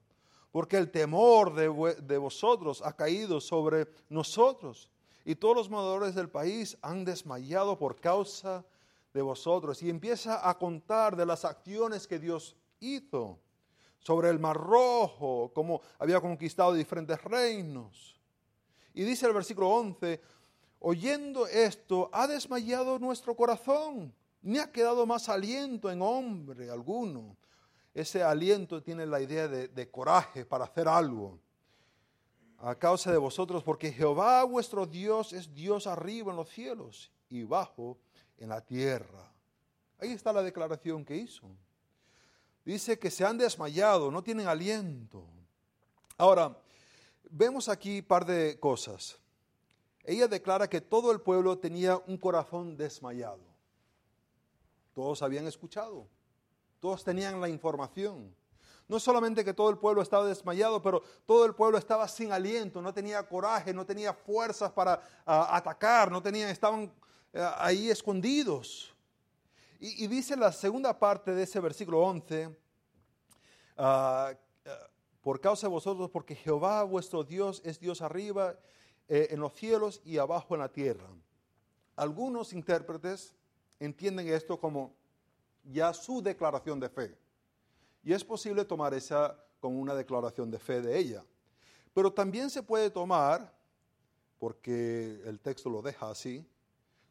porque 0.52 0.78
el 0.78 0.92
temor 0.92 1.56
de, 1.56 2.18
vosotros 2.20 2.84
ha 2.86 2.96
caído 2.96 3.42
sobre 3.42 3.88
nosotros. 4.10 4.92
Y 5.26 5.34
todos 5.34 5.56
los 5.56 5.72
moradores 5.72 6.14
del 6.14 6.30
país 6.30 6.78
han 6.84 7.04
desmayado 7.04 7.80
por 7.80 8.00
causa 8.00 8.60
de 8.60 8.77
vosotros. 9.22 9.82
Y 9.84 9.90
empieza 9.90 10.48
a 10.48 10.58
contar 10.58 11.16
de 11.16 11.26
las 11.26 11.46
acciones 11.46 12.08
que 12.08 12.20
Dios 12.20 12.56
hizo 12.80 13.40
sobre 14.00 14.30
el 14.30 14.40
Mar 14.40 14.58
Rojo, 14.58 15.52
cómo 15.54 15.82
había 16.00 16.22
conquistado 16.22 16.74
diferentes 16.74 17.22
reinos. 17.24 18.20
Y 18.94 19.04
dice 19.04 19.28
el 19.28 19.34
versículo 19.34 19.70
11, 19.70 20.22
oyendo 20.80 21.46
esto, 21.48 22.10
ha 22.14 22.28
desmayado 22.28 23.00
nuestro 23.00 23.36
corazón, 23.36 24.14
ni 24.42 24.60
ha 24.60 24.72
quedado 24.72 25.06
más 25.06 25.30
aliento 25.30 25.92
en 25.92 26.02
hombre 26.02 26.70
alguno. 26.70 27.36
Ese 27.94 28.24
aliento 28.24 28.82
tiene 28.82 29.06
la 29.06 29.20
idea 29.20 29.48
de, 29.48 29.68
de 29.68 29.90
coraje 29.90 30.46
para 30.46 30.66
hacer 30.66 30.88
algo 30.88 31.40
a 32.60 32.76
causa 32.76 33.12
de 33.12 33.18
vosotros, 33.18 33.64
porque 33.64 33.92
Jehová 33.92 34.44
vuestro 34.44 34.86
Dios 34.86 35.34
es 35.34 35.54
Dios 35.54 35.86
arriba 35.86 36.32
en 36.32 36.38
los 36.38 36.50
cielos 36.50 37.12
y 37.30 37.44
bajo 37.44 37.98
en 38.38 38.50
la 38.50 38.62
tierra. 38.62 39.32
Ahí 40.00 40.12
está 40.12 40.32
la 40.32 40.44
declaración 40.44 41.04
que 41.04 41.16
hizo 41.16 41.50
dice 42.68 43.00
que 43.00 43.10
se 43.10 43.24
han 43.24 43.38
desmayado, 43.38 44.12
no 44.12 44.22
tienen 44.22 44.46
aliento. 44.46 45.24
Ahora, 46.18 46.58
vemos 47.30 47.70
aquí 47.70 48.00
un 48.00 48.06
par 48.06 48.26
de 48.26 48.60
cosas. 48.60 49.18
Ella 50.04 50.28
declara 50.28 50.70
que 50.70 50.82
todo 50.82 51.14
el 51.14 51.22
pueblo 51.22 51.58
tenía 51.58 51.96
un 51.96 52.18
corazón 52.18 52.76
desmayado. 52.76 53.40
Todos 54.94 55.22
habían 55.22 55.48
escuchado, 55.48 56.10
todos 56.82 57.06
tenían 57.06 57.40
la 57.40 57.48
información. 57.48 58.36
No 58.90 59.00
solamente 59.00 59.46
que 59.46 59.54
todo 59.54 59.70
el 59.70 59.78
pueblo 59.78 60.02
estaba 60.02 60.26
desmayado, 60.26 60.82
pero 60.82 61.02
todo 61.26 61.46
el 61.46 61.56
pueblo 61.56 61.78
estaba 61.78 62.06
sin 62.10 62.34
aliento, 62.34 62.82
no 62.82 62.94
tenía 62.94 63.26
coraje, 63.26 63.74
no 63.74 63.86
tenía 63.86 64.14
fuerzas 64.14 64.74
para 64.74 65.02
atacar, 65.26 66.12
no 66.12 66.22
tenían, 66.22 66.50
estaban 66.50 66.92
ahí 67.34 67.90
escondidos. 67.90 68.94
Y, 69.80 70.08
dice 70.08 70.36
la 70.36 70.52
segunda 70.52 70.98
parte 70.98 71.36
de 71.36 71.44
ese 71.44 71.60
versículo 71.60 72.02
11, 72.02 72.50
ah, 73.78 74.34
ah, 74.66 74.90
por 75.22 75.40
causa 75.40 75.68
de 75.68 75.72
vosotros, 75.72 76.10
porque 76.10 76.36
Jehová 76.36 76.84
vuestro 76.84 77.24
Dios 77.24 77.62
es 77.64 77.80
Dios 77.80 78.02
arriba 78.02 78.58
eh, 79.08 79.28
en 79.30 79.40
los 79.40 79.54
cielos 79.54 80.02
y 80.04 80.18
abajo 80.18 80.56
en 80.56 80.62
la 80.62 80.70
tierra. 80.70 81.08
Algunos 81.96 82.54
intérpretes 82.54 83.36
entienden 83.80 84.28
esto 84.30 84.60
como 84.60 84.96
ya 85.64 85.94
su 85.94 86.22
declaración 86.22 86.80
de 86.80 86.90
fe. 86.90 87.18
Y 88.04 88.14
es 88.14 88.24
posible 88.24 88.66
tomar 88.66 88.94
esa 88.94 89.38
como 89.60 89.80
una 89.80 89.94
declaración 89.94 90.50
de 90.50 90.60
fe 90.60 90.82
de 90.82 90.98
ella. 90.98 91.24
Pero 91.94 92.12
también 92.12 92.50
se 92.50 92.64
puede 92.64 92.90
tomar, 92.90 93.54
porque 94.40 95.22
el 95.26 95.40
texto 95.40 95.70
lo 95.70 95.82
deja 95.82 96.10
así, 96.10 96.48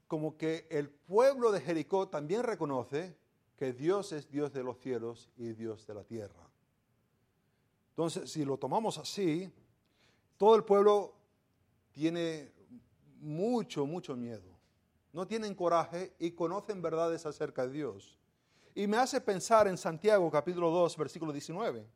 como 0.06 0.36
que 0.36 0.66
el 0.70 0.88
pueblo 0.88 1.52
de 1.52 1.60
Jericó 1.60 2.08
también 2.08 2.42
reconoce 2.42 3.16
que 3.56 3.72
Dios 3.72 4.12
es 4.12 4.30
Dios 4.30 4.52
de 4.52 4.62
los 4.62 4.78
cielos 4.78 5.30
y 5.36 5.52
Dios 5.52 5.86
de 5.86 5.94
la 5.94 6.04
tierra. 6.04 6.48
Entonces, 7.90 8.30
si 8.30 8.44
lo 8.44 8.58
tomamos 8.58 8.98
así, 8.98 9.50
todo 10.36 10.54
el 10.54 10.64
pueblo 10.64 11.14
tiene 11.92 12.52
mucho, 13.20 13.86
mucho 13.86 14.14
miedo. 14.14 14.56
No 15.12 15.26
tienen 15.26 15.54
coraje 15.54 16.14
y 16.18 16.32
conocen 16.32 16.82
verdades 16.82 17.24
acerca 17.24 17.66
de 17.66 17.72
Dios. 17.72 18.18
Y 18.74 18.86
me 18.86 18.98
hace 18.98 19.20
pensar 19.22 19.66
en 19.66 19.78
Santiago 19.78 20.30
capítulo 20.30 20.70
2, 20.70 20.96
versículo 20.98 21.32
19. 21.32 21.86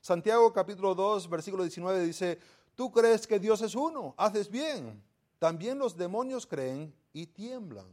Santiago 0.00 0.50
capítulo 0.52 0.94
2, 0.94 1.28
versículo 1.28 1.62
19 1.62 2.02
dice, 2.02 2.38
Tú 2.74 2.90
crees 2.90 3.26
que 3.26 3.38
Dios 3.38 3.60
es 3.60 3.74
uno, 3.74 4.14
haces 4.16 4.50
bien. 4.50 5.02
También 5.38 5.78
los 5.78 5.96
demonios 5.96 6.46
creen 6.46 6.94
y 7.16 7.28
tiemblan. 7.28 7.86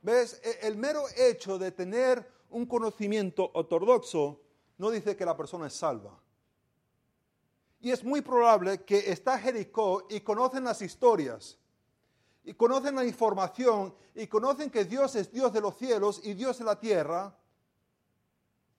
¿Ves? 0.00 0.40
E, 0.42 0.66
el 0.66 0.78
mero 0.78 1.04
hecho 1.14 1.58
de 1.58 1.70
tener 1.70 2.26
un 2.48 2.64
conocimiento 2.64 3.50
ortodoxo 3.52 4.40
no 4.78 4.90
dice 4.90 5.14
que 5.14 5.26
la 5.26 5.36
persona 5.36 5.66
es 5.66 5.74
salva. 5.74 6.18
Y 7.80 7.90
es 7.90 8.02
muy 8.02 8.22
probable 8.22 8.84
que 8.84 9.12
está 9.12 9.38
Jericó 9.38 10.06
y 10.08 10.20
conocen 10.20 10.64
las 10.64 10.80
historias, 10.80 11.58
y 12.42 12.54
conocen 12.54 12.94
la 12.94 13.04
información, 13.04 13.94
y 14.14 14.26
conocen 14.26 14.70
que 14.70 14.86
Dios 14.86 15.14
es 15.14 15.30
Dios 15.30 15.52
de 15.52 15.60
los 15.60 15.76
cielos 15.76 16.22
y 16.24 16.32
Dios 16.32 16.58
de 16.58 16.64
la 16.64 16.80
tierra. 16.80 17.36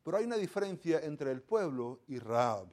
Pero 0.03 0.17
hay 0.17 0.25
una 0.25 0.37
diferencia 0.37 0.99
entre 1.01 1.31
el 1.31 1.43
pueblo 1.43 1.99
y 2.07 2.17
Raab. 2.17 2.65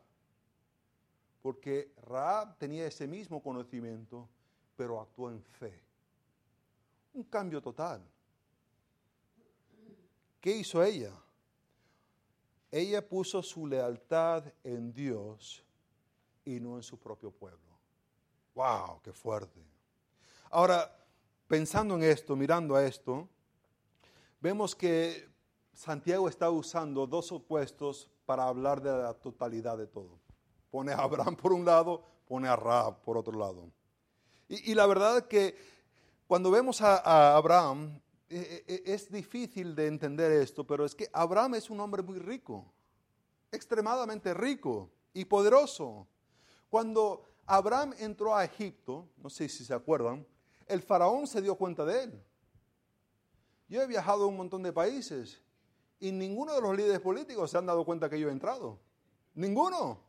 Porque 1.42 1.92
Raab 2.06 2.56
tenía 2.56 2.86
ese 2.86 3.06
mismo 3.06 3.42
conocimiento, 3.42 4.30
pero 4.76 4.98
actuó 4.98 5.30
en 5.30 5.42
fe. 5.42 5.85
Un 7.16 7.24
cambio 7.24 7.62
total. 7.62 8.06
¿Qué 10.38 10.50
hizo 10.50 10.82
ella? 10.82 11.12
Ella 12.70 13.00
puso 13.08 13.42
su 13.42 13.66
lealtad 13.66 14.44
en 14.62 14.92
Dios 14.92 15.64
y 16.44 16.60
no 16.60 16.76
en 16.76 16.82
su 16.82 16.98
propio 16.98 17.30
pueblo. 17.30 17.80
¡Wow! 18.54 19.00
¡Qué 19.02 19.14
fuerte! 19.14 19.64
Ahora, 20.50 20.94
pensando 21.48 21.94
en 21.94 22.02
esto, 22.02 22.36
mirando 22.36 22.76
a 22.76 22.84
esto, 22.84 23.26
vemos 24.42 24.76
que 24.76 25.26
Santiago 25.72 26.28
está 26.28 26.50
usando 26.50 27.06
dos 27.06 27.32
opuestos 27.32 28.10
para 28.26 28.46
hablar 28.46 28.82
de 28.82 28.90
la 28.90 29.14
totalidad 29.14 29.78
de 29.78 29.86
todo. 29.86 30.20
Pone 30.70 30.92
a 30.92 30.98
Abraham 30.98 31.34
por 31.34 31.54
un 31.54 31.64
lado, 31.64 32.04
pone 32.28 32.46
a 32.46 32.56
Raab 32.56 33.00
por 33.00 33.16
otro 33.16 33.38
lado. 33.38 33.70
Y, 34.48 34.74
la 34.74 34.86
verdad 34.86 35.26
que 35.26 35.56
cuando 36.26 36.50
vemos 36.50 36.80
a, 36.82 37.36
Abraham, 37.36 38.00
e, 38.28 38.64
e, 38.66 38.74
e, 38.74 38.94
es 38.94 39.10
difícil 39.10 39.76
de 39.76 39.86
entender 39.86 40.32
esto, 40.32 40.66
pero 40.66 40.84
es 40.84 40.94
que 40.94 41.08
Abraham 41.12 41.54
es 41.54 41.70
un 41.70 41.78
hombre 41.80 42.02
muy 42.02 42.18
rico, 42.18 42.72
extremadamente 43.52 44.34
rico 44.34 44.90
y 45.12 45.24
poderoso. 45.24 46.08
Cuando 46.68 47.22
Abraham 47.46 47.94
entró 47.98 48.34
a 48.34 48.44
Egipto, 48.44 49.08
no 49.16 49.30
sé 49.30 49.48
si 49.48 49.64
se 49.64 49.72
acuerdan, 49.72 50.26
el 50.66 50.82
faraón 50.82 51.28
se 51.28 51.40
dio 51.40 51.54
cuenta 51.54 51.84
de 51.84 52.04
él. 52.04 52.24
Yo 53.68 53.80
he 53.80 53.86
viajado 53.86 54.24
a 54.24 54.26
un 54.26 54.36
montón 54.36 54.62
de 54.62 54.72
países 54.72 55.40
y 56.00 56.10
ninguno 56.10 56.54
de 56.54 56.60
los 56.60 56.76
líderes 56.76 57.00
políticos 57.00 57.50
se 57.50 57.58
han 57.58 57.66
dado 57.66 57.84
cuenta 57.84 58.10
que 58.10 58.18
yo 58.18 58.28
he 58.28 58.32
entrado. 58.32 58.80
Ninguno. 59.34 60.00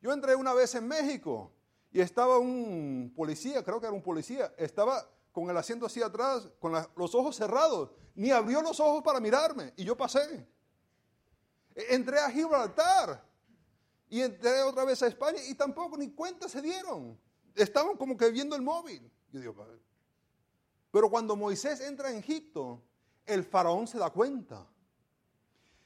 Yo 0.00 0.12
entré 0.12 0.34
una 0.34 0.52
vez 0.52 0.74
en 0.74 0.86
México 0.86 1.52
y 1.92 2.00
estaba 2.00 2.38
un 2.38 3.12
policía, 3.14 3.64
creo 3.64 3.80
que 3.80 3.86
era 3.86 3.94
un 3.94 4.02
policía, 4.02 4.52
estaba 4.56 5.08
con 5.32 5.48
el 5.50 5.56
asiento 5.56 5.86
así 5.86 6.02
atrás, 6.02 6.48
con 6.58 6.72
los 6.96 7.14
ojos 7.14 7.36
cerrados, 7.36 7.90
ni 8.14 8.30
abrió 8.30 8.60
los 8.62 8.80
ojos 8.80 9.02
para 9.02 9.20
mirarme 9.20 9.72
y 9.76 9.84
yo 9.84 9.96
pasé. 9.96 10.46
Entré 11.74 12.18
a 12.18 12.30
Gibraltar 12.30 13.24
y 14.08 14.20
entré 14.20 14.62
otra 14.62 14.84
vez 14.84 15.02
a 15.02 15.06
España 15.06 15.38
y 15.48 15.54
tampoco 15.54 15.96
ni 15.96 16.10
cuenta 16.10 16.48
se 16.48 16.60
dieron. 16.60 17.18
Estaban 17.54 17.96
como 17.96 18.16
que 18.16 18.30
viendo 18.30 18.56
el 18.56 18.62
móvil. 18.62 19.10
Pero 20.90 21.10
cuando 21.10 21.36
Moisés 21.36 21.80
entra 21.80 22.10
en 22.10 22.18
Egipto, 22.18 22.82
el 23.26 23.44
faraón 23.44 23.86
se 23.86 23.98
da 23.98 24.10
cuenta. 24.10 24.66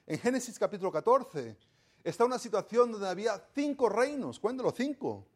En 0.06 0.18
Génesis 0.18 0.58
capítulo 0.58 0.90
14 0.90 1.56
está 2.04 2.24
una 2.24 2.38
situación 2.38 2.92
donde 2.92 3.08
había 3.08 3.46
cinco 3.54 3.88
reinos, 3.88 4.38
cuéntalo, 4.38 4.72
cinco. 4.72 5.26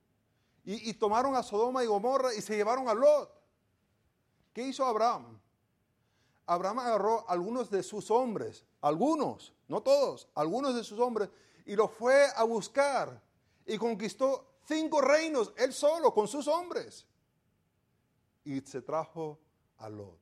Y, 0.65 0.91
y 0.91 0.95
tomaron 0.95 1.37
a 1.37 1.43
Sodoma 1.43 1.85
y 1.85 1.87
Gomorra 1.87 2.35
y 2.35 2.41
se 2.41 2.57
llevaron 2.57 2.89
a 2.89 2.95
Lot. 2.95 3.31
¿Qué 4.57 4.63
hizo 4.63 4.87
Abraham? 4.87 5.39
Abraham 6.47 6.79
agarró 6.79 7.29
algunos 7.29 7.69
de 7.71 7.83
sus 7.83 8.11
hombres, 8.11 8.65
algunos, 8.81 9.53
no 9.69 9.83
todos, 9.83 10.29
algunos 10.35 10.75
de 10.75 10.83
sus 10.83 10.99
hombres, 10.99 11.29
y 11.67 11.77
los 11.77 11.91
fue 11.91 12.27
a 12.35 12.43
buscar 12.45 13.23
y 13.67 13.77
conquistó 13.77 14.47
cinco 14.65 15.03
reinos, 15.03 15.53
él 15.59 15.75
solo, 15.75 16.15
con 16.15 16.27
sus 16.27 16.49
hombres. 16.49 17.05
Y 18.47 18.63
se 18.63 18.81
trajo 18.81 19.39
a 19.77 19.91
Lot 19.91 20.19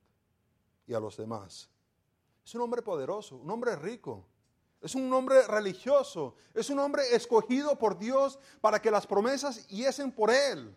y 0.85 0.93
a 0.93 0.99
los 0.99 1.15
demás. 1.15 1.69
Es 2.43 2.53
un 2.55 2.61
hombre 2.61 2.81
poderoso, 2.81 3.37
un 3.37 3.49
hombre 3.49 3.77
rico. 3.77 4.25
Es 4.81 4.95
un 4.95 5.13
hombre 5.13 5.47
religioso. 5.47 6.35
Es 6.53 6.69
un 6.69 6.79
hombre 6.79 7.03
escogido 7.15 7.79
por 7.79 7.97
Dios 7.97 8.37
para 8.59 8.81
que 8.81 8.91
las 8.91 9.07
promesas 9.07 9.65
yesen 9.67 10.11
por 10.11 10.29
él. 10.29 10.75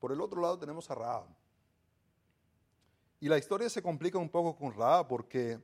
Por 0.00 0.10
el 0.10 0.20
otro 0.20 0.40
lado 0.40 0.58
tenemos 0.58 0.90
a 0.90 0.96
Raab. 0.96 1.26
Y 3.20 3.28
la 3.28 3.38
historia 3.38 3.68
se 3.68 3.82
complica 3.82 4.18
un 4.18 4.28
poco 4.28 4.56
con 4.56 4.74
Raab 4.74 5.06
porque 5.06 5.60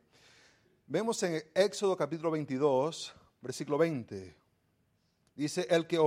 Vemos 0.88 1.20
en 1.24 1.42
Éxodo 1.52 1.96
capítulo 1.96 2.30
22, 2.30 3.12
versículo 3.40 3.76
20. 3.76 4.36
Dice, 5.34 5.66
el 5.68 5.84
que 5.88 5.98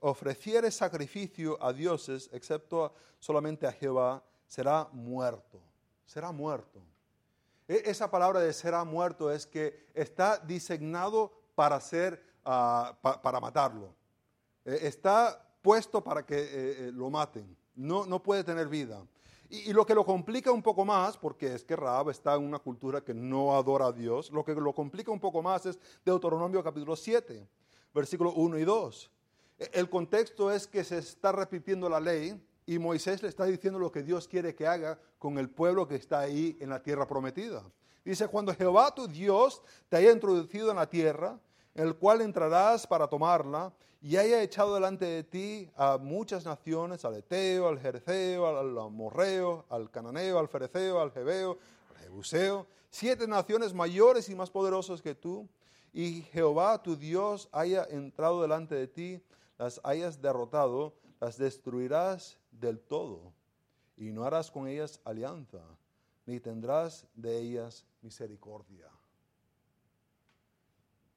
ofreciere 0.00 0.72
sacrificio 0.72 1.56
a 1.62 1.72
dioses, 1.72 2.28
excepto 2.32 2.92
solamente 3.20 3.64
a 3.64 3.70
Jehová, 3.70 4.24
será 4.48 4.88
muerto. 4.90 5.60
Será 6.04 6.32
muerto. 6.32 6.82
E, 7.68 7.84
esa 7.86 8.10
palabra 8.10 8.40
de 8.40 8.52
será 8.52 8.82
muerto 8.82 9.30
es 9.30 9.46
que 9.46 9.86
está 9.94 10.38
disegnado 10.38 11.32
para 11.54 11.78
ser, 11.78 12.20
ah, 12.44 12.98
para 13.00 13.38
matarlo. 13.38 13.94
E, 14.64 14.88
está 14.88 15.40
puesto 15.62 16.02
para 16.02 16.26
que 16.26 16.38
eh, 16.38 16.48
eh, 16.88 16.90
lo 16.92 17.08
maten. 17.08 17.56
No, 17.78 18.06
no 18.06 18.20
puede 18.20 18.42
tener 18.42 18.66
vida. 18.68 19.06
Y, 19.48 19.72
lo 19.72 19.86
que 19.86 19.94
lo 19.94 20.04
complica 20.04 20.50
un 20.50 20.62
poco 20.62 20.84
más, 20.84 21.16
porque 21.16 21.54
es 21.54 21.64
que 21.64 21.76
Raab 21.76 22.10
está 22.10 22.34
en 22.34 22.42
una 22.42 22.58
cultura 22.58 23.00
que 23.02 23.14
no 23.14 23.56
adora 23.56 23.86
a 23.86 23.92
Dios, 23.92 24.30
lo 24.30 24.44
que 24.44 24.52
lo 24.52 24.74
complica 24.74 25.12
un 25.12 25.20
poco 25.20 25.42
más 25.42 25.64
es 25.64 25.78
Deuteronomio 26.04 26.62
capítulo 26.62 26.96
7, 26.96 27.48
versículos 27.94 28.34
1 28.36 28.58
y 28.58 28.64
2. 28.64 29.10
E, 29.60 29.70
el 29.74 29.88
contexto 29.88 30.50
es 30.50 30.66
que 30.66 30.82
se 30.82 30.98
está 30.98 31.30
repitiendo 31.30 31.88
la 31.88 32.00
ley 32.00 32.38
y 32.66 32.80
Moisés 32.80 33.22
le 33.22 33.28
está 33.28 33.44
diciendo 33.44 33.78
lo 33.78 33.92
que 33.92 34.02
Dios 34.02 34.26
quiere 34.26 34.56
que 34.56 34.66
haga 34.66 34.98
con 35.20 35.38
el 35.38 35.48
pueblo 35.48 35.86
que 35.86 35.94
está 35.94 36.18
ahí 36.18 36.58
en 36.60 36.70
la 36.70 36.82
tierra 36.82 37.06
prometida. 37.06 37.62
Dice, 38.04 38.26
cuando 38.26 38.52
Jehová 38.54 38.92
tu 38.92 39.06
Dios 39.06 39.62
te 39.88 39.98
haya 39.98 40.10
introducido 40.10 40.70
en 40.70 40.76
la 40.76 40.90
tierra, 40.90 41.38
el 41.78 41.94
cual 41.94 42.22
entrarás 42.22 42.86
para 42.86 43.06
tomarla, 43.06 43.72
y 44.00 44.16
haya 44.16 44.42
echado 44.42 44.74
delante 44.74 45.04
de 45.04 45.22
ti 45.22 45.70
a 45.76 45.96
muchas 45.96 46.44
naciones, 46.44 47.04
al 47.04 47.14
Eteo, 47.14 47.68
al 47.68 47.78
Jerceo, 47.78 48.46
al 48.46 48.76
Amorreo, 48.78 49.64
al 49.68 49.88
Cananeo, 49.90 50.40
al 50.40 50.48
Fereceo, 50.48 51.00
al 51.00 51.12
Jebeo, 51.12 51.58
al 51.90 51.96
Jebuseo, 52.02 52.66
siete 52.90 53.28
naciones 53.28 53.72
mayores 53.74 54.28
y 54.28 54.34
más 54.34 54.50
poderosas 54.50 55.00
que 55.02 55.14
tú, 55.14 55.48
y 55.92 56.22
Jehová 56.32 56.82
tu 56.82 56.96
Dios 56.96 57.48
haya 57.52 57.84
entrado 57.90 58.42
delante 58.42 58.74
de 58.74 58.88
ti, 58.88 59.22
las 59.56 59.80
hayas 59.84 60.20
derrotado, 60.20 60.94
las 61.20 61.38
destruirás 61.38 62.38
del 62.50 62.80
todo, 62.80 63.32
y 63.96 64.10
no 64.10 64.24
harás 64.24 64.50
con 64.50 64.66
ellas 64.66 65.00
alianza, 65.04 65.62
ni 66.26 66.40
tendrás 66.40 67.06
de 67.14 67.38
ellas 67.38 67.84
misericordia. 68.02 68.88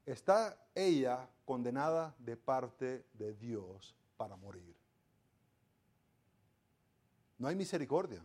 Está 0.05 0.57
ella 0.73 1.29
condenada 1.45 2.15
de 2.19 2.35
parte 2.35 3.05
de 3.13 3.33
Dios 3.33 3.95
para 4.17 4.35
morir. 4.35 4.75
No 7.37 7.47
hay 7.47 7.55
misericordia. 7.55 8.23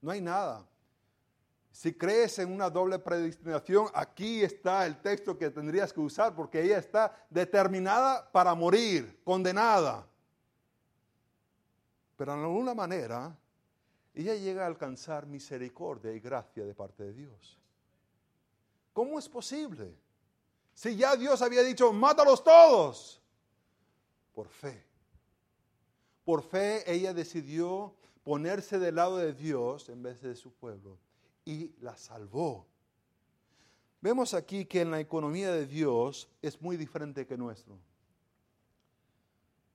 No 0.00 0.10
hay 0.10 0.20
nada. 0.20 0.66
Si 1.70 1.94
crees 1.94 2.38
en 2.38 2.52
una 2.52 2.68
doble 2.68 2.98
predestinación, 2.98 3.86
aquí 3.94 4.42
está 4.42 4.86
el 4.86 5.00
texto 5.00 5.38
que 5.38 5.50
tendrías 5.50 5.92
que 5.92 6.00
usar 6.00 6.34
porque 6.34 6.62
ella 6.62 6.78
está 6.78 7.26
determinada 7.30 8.30
para 8.30 8.54
morir, 8.54 9.20
condenada. 9.24 10.06
Pero 12.16 12.34
de 12.36 12.42
alguna 12.42 12.74
manera, 12.74 13.34
ella 14.14 14.34
llega 14.34 14.64
a 14.64 14.66
alcanzar 14.66 15.26
misericordia 15.26 16.12
y 16.12 16.20
gracia 16.20 16.64
de 16.64 16.74
parte 16.74 17.04
de 17.04 17.14
Dios. 17.14 17.58
¿Cómo 18.92 19.18
es 19.18 19.28
posible? 19.28 19.96
Si 20.74 20.96
ya 20.96 21.16
Dios 21.16 21.42
había 21.42 21.62
dicho, 21.62 21.92
mátalos 21.92 22.42
todos. 22.42 23.20
Por 24.32 24.48
fe. 24.48 24.84
Por 26.24 26.42
fe 26.42 26.90
ella 26.90 27.12
decidió 27.12 27.94
ponerse 28.22 28.78
del 28.78 28.96
lado 28.96 29.16
de 29.18 29.32
Dios 29.32 29.88
en 29.88 30.02
vez 30.02 30.20
de 30.22 30.34
su 30.36 30.52
pueblo 30.52 30.98
y 31.44 31.74
la 31.80 31.96
salvó. 31.96 32.66
Vemos 34.00 34.34
aquí 34.34 34.64
que 34.64 34.80
en 34.80 34.90
la 34.90 35.00
economía 35.00 35.52
de 35.52 35.66
Dios 35.66 36.28
es 36.40 36.60
muy 36.60 36.76
diferente 36.76 37.26
que 37.26 37.36
nuestro. 37.36 37.78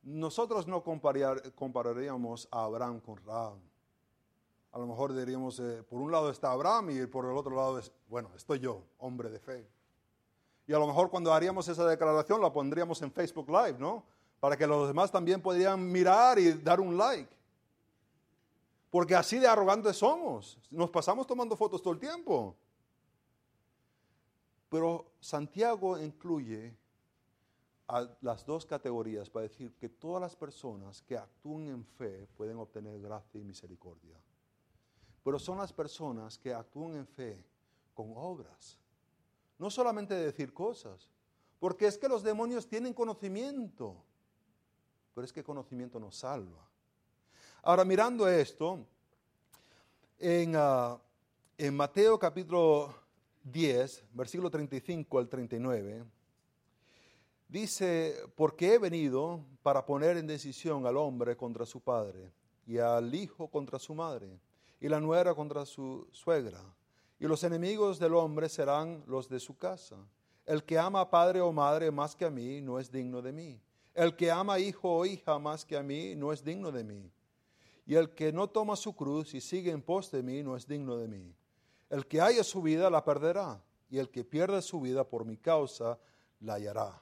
Nosotros 0.03 0.67
no 0.67 0.83
compararíamos 0.83 2.47
a 2.51 2.63
Abraham 2.63 2.99
con 3.01 3.17
Rahab. 3.25 3.57
A 4.71 4.79
lo 4.79 4.87
mejor 4.87 5.13
diríamos, 5.13 5.59
eh, 5.59 5.83
por 5.83 5.99
un 6.01 6.11
lado 6.11 6.29
está 6.29 6.51
Abraham 6.51 6.91
y 6.91 7.05
por 7.07 7.25
el 7.25 7.35
otro 7.35 7.55
lado 7.55 7.79
es, 7.79 7.91
bueno, 8.07 8.29
estoy 8.35 8.59
yo, 8.59 8.83
hombre 8.99 9.29
de 9.29 9.39
fe. 9.39 9.67
Y 10.67 10.73
a 10.73 10.79
lo 10.79 10.85
mejor 10.85 11.09
cuando 11.09 11.33
haríamos 11.33 11.67
esa 11.69 11.85
declaración 11.85 12.41
la 12.41 12.51
pondríamos 12.51 13.01
en 13.01 13.11
Facebook 13.11 13.49
Live, 13.49 13.77
¿no? 13.79 14.03
Para 14.39 14.57
que 14.57 14.67
los 14.67 14.87
demás 14.87 15.09
también 15.09 15.41
podrían 15.41 15.89
mirar 15.89 16.37
y 16.37 16.51
dar 16.53 16.81
un 16.81 16.97
like. 16.97 17.33
Porque 18.89 19.15
así 19.15 19.39
de 19.39 19.47
arrogantes 19.47 19.97
somos. 19.97 20.57
Nos 20.69 20.89
pasamos 20.89 21.25
tomando 21.25 21.55
fotos 21.55 21.81
todo 21.81 21.93
el 21.93 21.99
tiempo. 21.99 22.55
Pero 24.69 25.05
Santiago 25.21 25.97
incluye 25.97 26.75
a 27.87 28.05
las 28.21 28.45
dos 28.45 28.65
categorías 28.65 29.29
para 29.29 29.43
decir 29.43 29.73
que 29.75 29.87
todas 29.87 30.21
las 30.21 30.35
personas 30.35 31.01
que 31.03 31.17
actúan 31.17 31.67
en 31.67 31.85
fe 31.85 32.27
pueden 32.35 32.57
obtener 32.57 32.99
gracia 32.99 33.39
y 33.39 33.45
misericordia. 33.45 34.17
Pero 35.23 35.39
son 35.39 35.57
las 35.57 35.71
personas 35.71 36.37
que 36.37 36.53
actúan 36.53 36.95
en 36.95 37.07
fe 37.07 37.41
con 37.93 38.11
obras. 38.15 38.77
No 39.57 39.69
solamente 39.69 40.13
decir 40.13 40.53
cosas, 40.53 41.09
porque 41.59 41.87
es 41.87 41.97
que 41.97 42.07
los 42.07 42.23
demonios 42.23 42.67
tienen 42.67 42.93
conocimiento, 42.93 43.95
pero 45.13 45.25
es 45.25 45.33
que 45.33 45.43
conocimiento 45.43 45.99
nos 45.99 46.17
salva. 46.17 46.67
Ahora, 47.63 47.83
mirando 47.83 48.27
esto, 48.27 48.85
en, 50.19 50.53
ah, 50.55 50.99
en 51.57 51.75
Mateo 51.75 52.19
capítulo 52.19 52.93
10, 53.43 54.05
versículo 54.13 54.51
35 54.51 55.17
al 55.17 55.27
39, 55.27 56.05
dice, 57.47 58.15
porque 58.35 58.75
he 58.75 58.77
venido 58.77 59.43
para 59.63 59.85
poner 59.85 60.17
en 60.17 60.27
decisión 60.27 60.85
al 60.85 60.97
hombre 60.97 61.35
contra 61.35 61.65
su 61.65 61.81
padre, 61.81 62.31
y 62.67 62.77
al 62.77 63.13
hijo 63.15 63.47
contra 63.47 63.79
su 63.79 63.95
madre, 63.95 64.39
y 64.79 64.87
la 64.87 64.99
nuera 64.99 65.33
contra 65.33 65.65
su 65.65 66.07
suegra 66.11 66.61
y 67.19 67.25
los 67.25 67.43
enemigos 67.43 67.99
del 67.99 68.13
hombre 68.13 68.49
serán 68.49 69.03
los 69.07 69.27
de 69.27 69.39
su 69.39 69.57
casa. 69.57 69.95
El 70.45 70.63
que 70.63 70.77
ama 70.77 71.01
a 71.01 71.09
padre 71.09 71.41
o 71.41 71.51
madre 71.51 71.91
más 71.91 72.15
que 72.15 72.25
a 72.25 72.29
mí 72.29 72.61
no 72.61 72.79
es 72.79 72.91
digno 72.91 73.21
de 73.21 73.31
mí. 73.31 73.59
El 73.93 74.15
que 74.15 74.31
ama 74.31 74.59
hijo 74.59 74.97
o 74.97 75.05
hija 75.05 75.39
más 75.39 75.65
que 75.65 75.75
a 75.75 75.83
mí 75.83 76.15
no 76.15 76.31
es 76.31 76.43
digno 76.43 76.71
de 76.71 76.83
mí. 76.83 77.11
Y 77.85 77.95
el 77.95 78.11
que 78.11 78.31
no 78.31 78.47
toma 78.47 78.75
su 78.75 78.95
cruz 78.95 79.33
y 79.33 79.41
sigue 79.41 79.71
en 79.71 79.81
pos 79.81 80.11
de 80.11 80.21
mí 80.21 80.43
no 80.43 80.55
es 80.55 80.67
digno 80.67 80.97
de 80.97 81.07
mí. 81.07 81.33
El 81.89 82.05
que 82.05 82.21
haya 82.21 82.43
su 82.43 82.61
vida 82.61 82.89
la 82.89 83.03
perderá, 83.03 83.61
y 83.89 83.97
el 83.97 84.09
que 84.09 84.23
pierda 84.23 84.61
su 84.61 84.81
vida 84.81 85.03
por 85.05 85.25
mi 85.25 85.37
causa 85.37 85.97
la 86.41 86.55
hallará. 86.55 87.01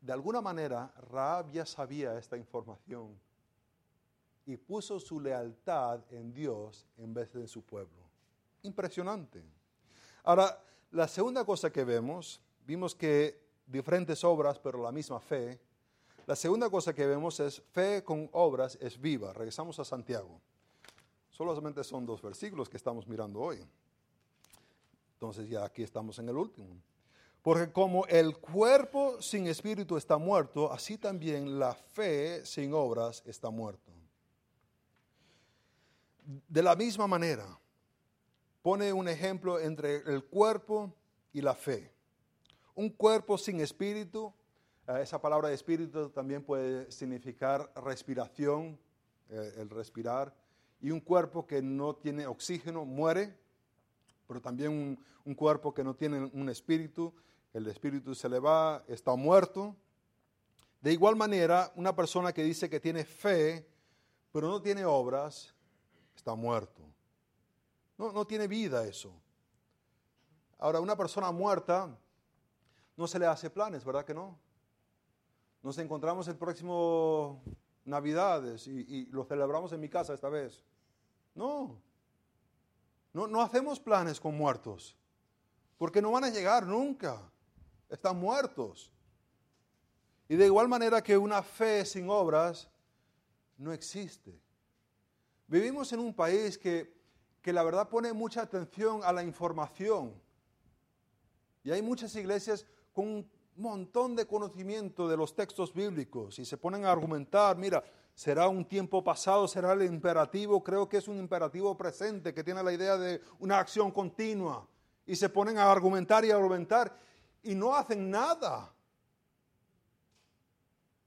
De 0.00 0.12
alguna 0.12 0.40
manera, 0.40 0.92
Raab 1.10 1.50
ya 1.50 1.66
sabía 1.66 2.16
esta 2.16 2.36
información 2.36 3.18
y 4.48 4.56
puso 4.56 4.98
su 4.98 5.20
lealtad 5.20 6.00
en 6.10 6.32
Dios 6.32 6.86
en 6.96 7.12
vez 7.12 7.30
de 7.34 7.42
en 7.42 7.48
su 7.48 7.60
pueblo. 7.60 8.02
Impresionante. 8.62 9.44
Ahora, 10.24 10.64
la 10.90 11.06
segunda 11.06 11.44
cosa 11.44 11.70
que 11.70 11.84
vemos, 11.84 12.40
vimos 12.64 12.94
que 12.94 13.42
diferentes 13.66 14.24
obras, 14.24 14.58
pero 14.58 14.82
la 14.82 14.90
misma 14.90 15.20
fe. 15.20 15.60
La 16.24 16.34
segunda 16.34 16.70
cosa 16.70 16.94
que 16.94 17.04
vemos 17.04 17.38
es 17.40 17.60
fe 17.60 18.02
con 18.02 18.26
obras 18.32 18.78
es 18.80 18.98
viva. 18.98 19.34
Regresamos 19.34 19.78
a 19.80 19.84
Santiago. 19.84 20.40
Solamente 21.28 21.84
son 21.84 22.06
dos 22.06 22.22
versículos 22.22 22.70
que 22.70 22.78
estamos 22.78 23.06
mirando 23.06 23.40
hoy. 23.40 23.62
Entonces 25.12 25.46
ya 25.46 25.62
aquí 25.62 25.82
estamos 25.82 26.18
en 26.20 26.30
el 26.30 26.36
último. 26.38 26.74
Porque 27.42 27.70
como 27.70 28.06
el 28.06 28.38
cuerpo 28.38 29.20
sin 29.20 29.46
espíritu 29.46 29.98
está 29.98 30.16
muerto, 30.16 30.72
así 30.72 30.96
también 30.96 31.58
la 31.58 31.74
fe 31.74 32.46
sin 32.46 32.72
obras 32.72 33.22
está 33.26 33.50
muerto. 33.50 33.97
De 36.30 36.62
la 36.62 36.76
misma 36.76 37.06
manera, 37.06 37.58
pone 38.60 38.92
un 38.92 39.08
ejemplo 39.08 39.58
entre 39.58 39.96
el 40.12 40.24
cuerpo 40.24 40.94
y 41.32 41.40
la 41.40 41.54
fe. 41.54 41.90
Un 42.74 42.90
cuerpo 42.90 43.38
sin 43.38 43.60
espíritu, 43.60 44.34
eh, 44.86 44.98
esa 45.00 45.18
palabra 45.22 45.50
espíritu 45.50 46.10
también 46.10 46.44
puede 46.44 46.92
significar 46.92 47.72
respiración, 47.76 48.78
eh, 49.30 49.54
el 49.56 49.70
respirar, 49.70 50.36
y 50.82 50.90
un 50.90 51.00
cuerpo 51.00 51.46
que 51.46 51.62
no 51.62 51.96
tiene 51.96 52.26
oxígeno 52.26 52.84
muere, 52.84 53.34
pero 54.26 54.42
también 54.42 54.70
un, 54.70 55.02
un 55.24 55.34
cuerpo 55.34 55.72
que 55.72 55.82
no 55.82 55.96
tiene 55.96 56.30
un 56.30 56.50
espíritu, 56.50 57.14
el 57.54 57.66
espíritu 57.68 58.14
se 58.14 58.28
le 58.28 58.38
va, 58.38 58.84
está 58.86 59.16
muerto. 59.16 59.74
De 60.82 60.92
igual 60.92 61.16
manera, 61.16 61.72
una 61.74 61.96
persona 61.96 62.34
que 62.34 62.42
dice 62.42 62.68
que 62.68 62.80
tiene 62.80 63.06
fe, 63.06 63.66
pero 64.30 64.48
no 64.48 64.60
tiene 64.60 64.84
obras, 64.84 65.54
está 66.18 66.34
muerto. 66.34 66.82
No, 67.96 68.12
no 68.12 68.26
tiene 68.26 68.46
vida 68.46 68.84
eso. 68.86 69.12
Ahora, 70.58 70.80
una 70.80 70.96
persona 70.96 71.30
muerta 71.30 71.96
no 72.96 73.06
se 73.06 73.18
le 73.18 73.26
hace 73.26 73.48
planes, 73.48 73.84
¿verdad 73.84 74.04
que 74.04 74.14
no? 74.14 74.38
Nos 75.62 75.78
encontramos 75.78 76.26
el 76.28 76.36
próximo 76.36 77.42
Navidades 77.84 78.66
y, 78.66 79.06
lo 79.06 79.24
celebramos 79.24 79.72
en 79.72 79.80
mi 79.80 79.88
casa 79.88 80.12
esta 80.12 80.28
vez. 80.28 80.62
No. 81.34 81.80
no, 83.12 83.26
no 83.26 83.40
hacemos 83.40 83.80
planes 83.80 84.20
con 84.20 84.36
muertos, 84.36 84.96
porque 85.78 86.02
no 86.02 86.10
van 86.10 86.24
a 86.24 86.30
llegar 86.30 86.66
nunca. 86.66 87.22
Están 87.88 88.18
muertos. 88.18 88.92
Y 90.28 90.36
de 90.36 90.44
igual 90.44 90.68
manera 90.68 91.02
que 91.02 91.16
una 91.16 91.42
fe 91.42 91.86
sin 91.86 92.10
obras 92.10 92.68
no 93.56 93.72
existe. 93.72 94.38
Vivimos 95.48 95.90
en 95.94 96.00
un 96.00 96.12
país 96.12 96.58
que, 96.58 96.96
la 97.44 97.62
verdad 97.62 97.88
pone 97.88 98.12
mucha 98.12 98.42
atención 98.42 99.00
a 99.02 99.10
la 99.10 99.22
información. 99.22 100.12
Y 101.64 101.70
hay 101.70 101.80
muchas 101.80 102.14
iglesias 102.14 102.66
con 102.92 103.06
un 103.06 103.30
montón 103.56 104.14
de 104.14 104.26
conocimiento 104.26 105.08
de 105.08 105.16
los 105.16 105.34
textos 105.34 105.72
bíblicos 105.72 106.38
y 106.38 106.44
se 106.44 106.58
ponen 106.58 106.84
a 106.84 106.92
argumentar, 106.92 107.56
mira, 107.56 107.82
será 108.14 108.48
un 108.48 108.66
tiempo 108.66 109.02
pasado, 109.02 109.48
será 109.48 109.72
el 109.72 109.82
imperativo, 109.84 110.62
creo 110.62 110.86
que 110.86 110.98
es 110.98 111.08
un 111.08 111.16
imperativo 111.18 111.74
presente 111.74 112.34
que 112.34 112.44
tiene 112.44 112.62
la 112.62 112.72
idea 112.72 112.98
de 112.98 113.22
una 113.38 113.58
acción 113.58 113.90
continua. 113.90 114.68
Y 115.06 115.16
se 115.16 115.30
ponen 115.30 115.56
a 115.56 115.72
argumentar 115.72 116.22
y 116.26 116.30
a 116.30 116.36
argumentar 116.36 116.94
y 117.42 117.54
no 117.54 117.74
hacen 117.74 118.10
nada. 118.10 118.70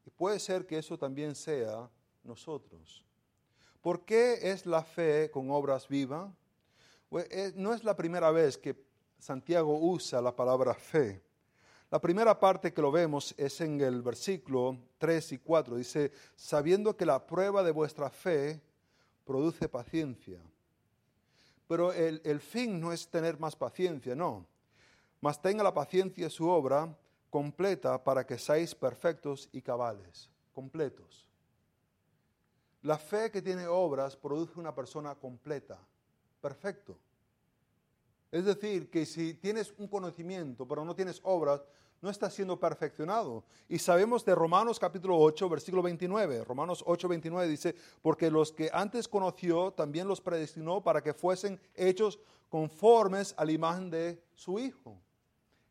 Y 0.04 0.10
puede 0.10 0.39
ser 0.39 0.65
que 0.65 0.80
eso 0.80 0.97
también 0.97 1.36
sea 1.36 1.88
nosotros. 2.23 3.06
¿Por 3.82 4.06
qué 4.06 4.52
es 4.52 4.65
la 4.65 4.84
fe 4.84 5.32
con 5.32 5.50
obras 5.50 5.88
vivas? 5.88 6.32
Pues, 7.10 7.28
eh, 7.32 7.52
no 7.56 7.74
es 7.74 7.84
la 7.84 7.96
primera 7.96 8.30
vez 8.32 8.58
que 8.58 8.76
Santiago 9.17 9.78
usa 9.80 10.22
la 10.22 10.36
palabra 10.36 10.74
fe. 10.74 11.22
La 11.89 12.00
primera 12.00 12.39
parte 12.39 12.72
que 12.72 12.82
lo 12.82 12.91
vemos 12.91 13.34
es 13.38 13.60
en 13.60 13.82
el 13.82 14.02
versículo 14.02 14.78
3 14.98 15.34
y 15.34 15.38
4. 15.39 15.76
Dice, 15.76 16.12
sabiendo 16.36 16.96
que 16.96 17.06
la 17.06 17.26
prueba 17.26 17.63
de 17.63 17.72
vuestra 17.72 18.10
fe 18.10 18.62
produce 19.26 19.67
paciencia. 19.67 20.39
Pero 21.67 21.91
el, 21.91 22.22
el 22.24 22.39
fin 22.39 22.80
no 22.80 22.94
es 22.94 23.10
tener 23.10 23.39
más 23.39 23.56
paciencia, 23.56 24.15
no. 24.15 24.46
Mas 25.20 25.41
tenga 25.41 25.63
la 25.63 25.74
paciencia 25.74 26.30
su 26.30 26.48
obra 26.48 26.96
completa 27.30 28.04
para 28.04 28.26
que 28.26 28.38
seáis 28.38 28.76
perfectos 28.76 29.50
y 29.52 29.62
cabales, 29.62 30.30
completos. 30.54 31.31
La 32.84 32.98
fe 32.98 33.30
que 33.30 33.41
tiene 33.41 33.67
obras 33.67 34.15
produce 34.15 34.60
una 34.60 34.74
persona 34.74 35.13
completa, 35.15 35.78
perfecto. 36.41 36.98
Es 38.32 38.46
decir, 38.46 38.89
que 38.89 39.06
si 39.06 39.36
tienes 39.36 39.74
un 39.78 39.88
conocimiento 39.88 40.67
pero 40.67 40.84
no 40.84 40.96
tienes 40.96 41.20
obras, 41.24 41.62
no 42.02 42.10
estás 42.10 42.34
siendo 42.34 42.60
perfeccionado. 42.60 43.44
Y 43.70 43.78
sabemos 43.78 44.26
de 44.26 44.34
Romanos 44.34 44.80
capítulo 44.80 45.20
8, 45.20 45.48
versículo 45.48 45.84
29. 45.84 46.44
Romanos 46.44 46.84
8, 46.88 47.08
29 47.08 47.48
dice, 47.48 47.76
porque 48.02 48.32
los 48.32 48.52
que 48.52 48.72
antes 48.74 49.08
conoció 49.08 49.72
también 49.72 50.08
los 50.08 50.20
predestinó 50.20 50.82
para 50.82 51.04
que 51.04 51.13
fuesen 51.13 51.60
hechos 51.76 52.20
conformes 52.50 53.36
a 53.38 53.46
la 53.46 53.52
imagen 53.52 53.91
de 53.91 54.24
su 54.34 54.58
Hijo. 54.58 55.00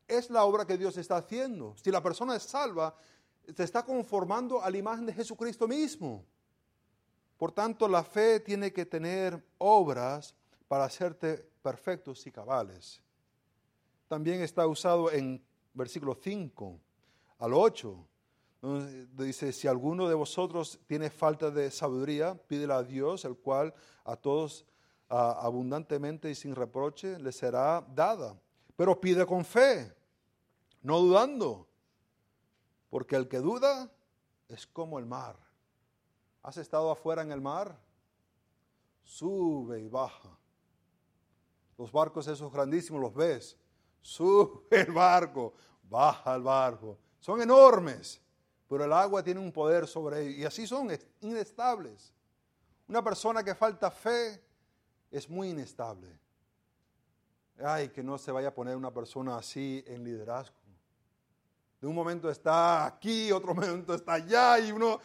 Es 0.07 0.31
la 0.31 0.45
obra 0.45 0.65
que 0.65 0.79
Dios 0.79 0.97
está 0.97 1.17
haciendo. 1.17 1.75
Si 1.77 1.91
la 1.91 2.03
persona 2.03 2.37
es 2.37 2.45
salva, 2.45 2.95
se 3.55 3.65
está 3.65 3.85
conformando 3.85 4.63
a 4.63 4.71
la 4.71 4.79
imagen 4.79 5.07
de 5.07 5.13
Jesucristo 5.13 5.67
mismo. 5.67 6.25
Por 7.41 7.53
tanto, 7.53 7.89
la 7.89 8.05
fe 8.05 8.39
tiene 8.39 8.71
que 8.71 8.85
tener 8.85 9.43
obras 9.57 10.35
para 10.69 10.85
hacerte 10.85 11.39
perfectos 11.63 12.27
y 12.27 12.31
cabales. 12.31 13.01
También 14.09 14.43
está 14.43 14.67
usado 14.67 15.11
en 15.11 15.43
versículo 15.73 16.15
5 16.23 16.79
al 17.39 17.55
8, 17.55 18.07
donde 18.61 19.25
dice, 19.25 19.55
si 19.55 19.67
alguno 19.67 20.07
de 20.07 20.15
vosotros 20.17 20.81
tiene 20.87 21.09
falta 21.09 21.51
de 21.51 21.71
sabiduría, 21.71 22.35
pídela 22.35 22.77
a 22.77 22.83
Dios, 22.83 23.25
el 23.25 23.39
cual 23.39 23.73
a 24.05 24.17
todos 24.17 24.67
abundantemente 25.09 26.31
y 26.31 26.35
sin 26.35 26.55
reproche 26.55 27.19
le 27.19 27.33
será 27.33 27.81
dada. 27.95 28.39
Pero 28.77 29.01
pide 29.01 29.25
con 29.25 29.47
fe, 29.47 29.91
no 30.83 30.99
dudando, 30.99 31.67
porque 32.91 33.17
el 33.17 33.29
que 33.29 33.39
duda 33.39 33.91
es 34.47 34.67
como 34.67 34.99
el 34.99 35.07
mar 35.07 35.50
¿Has 36.43 36.57
estado 36.57 36.91
afuera 36.91 37.23
en 37.23 37.33
el 37.33 37.41
mar? 37.41 37.79
Sube 39.03 39.81
y 39.81 39.89
baja. 39.89 40.37
Los 41.77 41.91
barcos 41.91 42.27
esos 42.29 42.53
grandísimos 42.53 43.01
los 43.01 43.15
ves. 43.15 43.57
Sube 44.01 44.63
el 44.71 44.93
barco, 44.93 45.55
baja 45.83 46.35
el 46.35 46.43
barco. 46.43 46.99
Son 47.19 47.41
enormes, 47.43 48.21
pero 48.69 48.85
el 48.85 48.93
agua 48.93 49.23
tiene 49.23 49.41
un 49.41 49.53
poder 49.53 49.87
sobre 49.87 50.23
ellos 50.23 50.39
y 50.39 50.45
así 50.45 50.67
son 50.67 50.91
inestables. 51.21 52.15
Una 52.89 53.03
persona 53.03 53.45
que 53.45 53.55
falta 53.55 53.91
fe 53.91 54.43
es 55.11 55.29
muy 55.29 55.51
inestable. 55.51 56.19
Ay, 57.63 57.91
que 57.91 58.03
no 58.03 58.17
se 58.17 58.33
vaya 58.33 58.49
a 58.49 58.55
poner 58.55 58.77
una 58.77 58.93
persona 58.93 59.37
así 59.37 59.85
en 59.87 60.03
liderazgo. 60.03 60.57
De 61.81 61.87
un 61.87 61.95
momento 61.95 62.31
está 62.31 62.85
aquí, 62.85 63.33
otro 63.33 63.55
momento 63.55 63.95
está 63.95 64.15
allá 64.15 64.59
y 64.59 64.71
uno, 64.71 65.01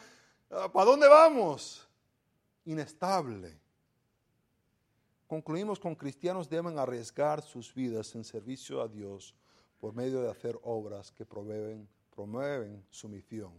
¿para 0.48 0.84
dónde 0.84 1.08
vamos? 1.08 1.86
Inestable. 2.64 3.58
Concluimos 5.26 5.80
con 5.80 5.94
cristianos 5.94 6.48
deben 6.48 6.78
arriesgar 6.78 7.42
sus 7.42 7.74
vidas 7.74 8.14
en 8.14 8.22
servicio 8.22 8.80
a 8.80 8.88
Dios 8.88 9.34
por 9.80 9.92
medio 9.92 10.20
de 10.22 10.30
hacer 10.30 10.58
obras 10.62 11.10
que 11.10 11.26
promueven, 11.26 11.88
promueven 12.14 12.84
su 12.90 13.08
misión. 13.08 13.52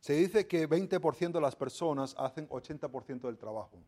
Se 0.00 0.12
dice 0.12 0.46
que 0.46 0.68
20% 0.68 1.32
de 1.32 1.40
las 1.40 1.56
personas 1.56 2.14
hacen 2.18 2.48
80% 2.48 3.22
del 3.22 3.38
trabajo. 3.38 3.78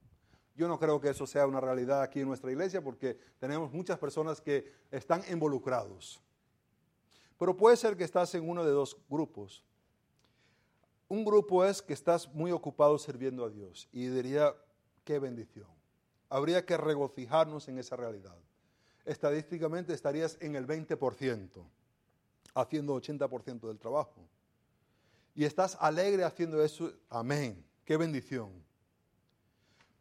Yo 0.56 0.66
no 0.66 0.78
creo 0.78 1.00
que 1.00 1.10
eso 1.10 1.26
sea 1.26 1.46
una 1.46 1.60
realidad 1.60 2.02
aquí 2.02 2.20
en 2.20 2.26
nuestra 2.26 2.50
iglesia 2.50 2.82
porque 2.82 3.16
tenemos 3.38 3.72
muchas 3.72 3.98
personas 3.98 4.40
que 4.40 4.72
están 4.90 5.22
involucrados. 5.30 6.20
Pero 7.38 7.56
puede 7.56 7.76
ser 7.76 7.96
que 7.96 8.02
estás 8.02 8.34
en 8.34 8.48
uno 8.48 8.64
de 8.64 8.72
dos 8.72 8.96
grupos. 9.08 9.62
Un 11.08 11.24
grupo 11.24 11.64
es 11.64 11.80
que 11.80 11.94
estás 11.94 12.32
muy 12.34 12.52
ocupado 12.52 12.98
sirviendo 12.98 13.44
a 13.44 13.48
Dios 13.48 13.88
y 13.92 14.06
diría, 14.08 14.54
qué 15.04 15.18
bendición. 15.18 15.66
Habría 16.28 16.66
que 16.66 16.76
regocijarnos 16.76 17.66
en 17.68 17.78
esa 17.78 17.96
realidad. 17.96 18.36
Estadísticamente 19.06 19.94
estarías 19.94 20.36
en 20.40 20.54
el 20.54 20.66
20%, 20.66 21.64
haciendo 22.54 22.94
80% 22.94 23.68
del 23.68 23.78
trabajo. 23.78 24.28
Y 25.34 25.46
estás 25.46 25.78
alegre 25.80 26.24
haciendo 26.24 26.62
eso, 26.62 26.92
amén, 27.08 27.64
qué 27.86 27.96
bendición. 27.96 28.50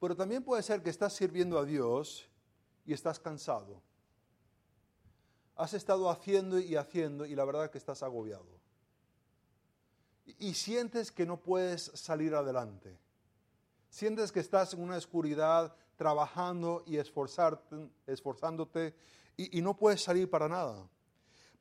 Pero 0.02 0.14
también 0.14 0.44
puede 0.44 0.62
ser 0.62 0.84
que 0.84 0.90
estás 0.90 1.14
sirviendo 1.14 1.58
a 1.58 1.64
Dios 1.64 2.28
y 2.86 2.92
estás 2.92 3.18
cansado. 3.18 3.82
Has 5.56 5.74
estado 5.74 6.10
haciendo 6.10 6.60
y 6.60 6.76
haciendo 6.76 7.26
y 7.26 7.34
la 7.34 7.46
verdad 7.46 7.72
que 7.72 7.78
estás 7.78 8.04
agobiado. 8.04 8.57
Y 10.40 10.54
sientes 10.54 11.12
que 11.12 11.26
no 11.26 11.38
puedes 11.38 11.92
salir 11.94 12.36
adelante. 12.36 12.98
Sientes 13.90 14.32
que 14.32 14.42
estás 14.42 14.74
en 14.74 14.82
una 14.82 14.98
oscuridad 14.98 15.74
trabajando 15.96 16.84
y 16.86 16.98
esforzarte, 16.98 17.90
esforzándote 18.06 18.94
y, 19.36 19.62
no 19.62 19.78
puedes 19.78 20.02
salir 20.02 20.30
para 20.30 20.48
nada. 20.48 20.88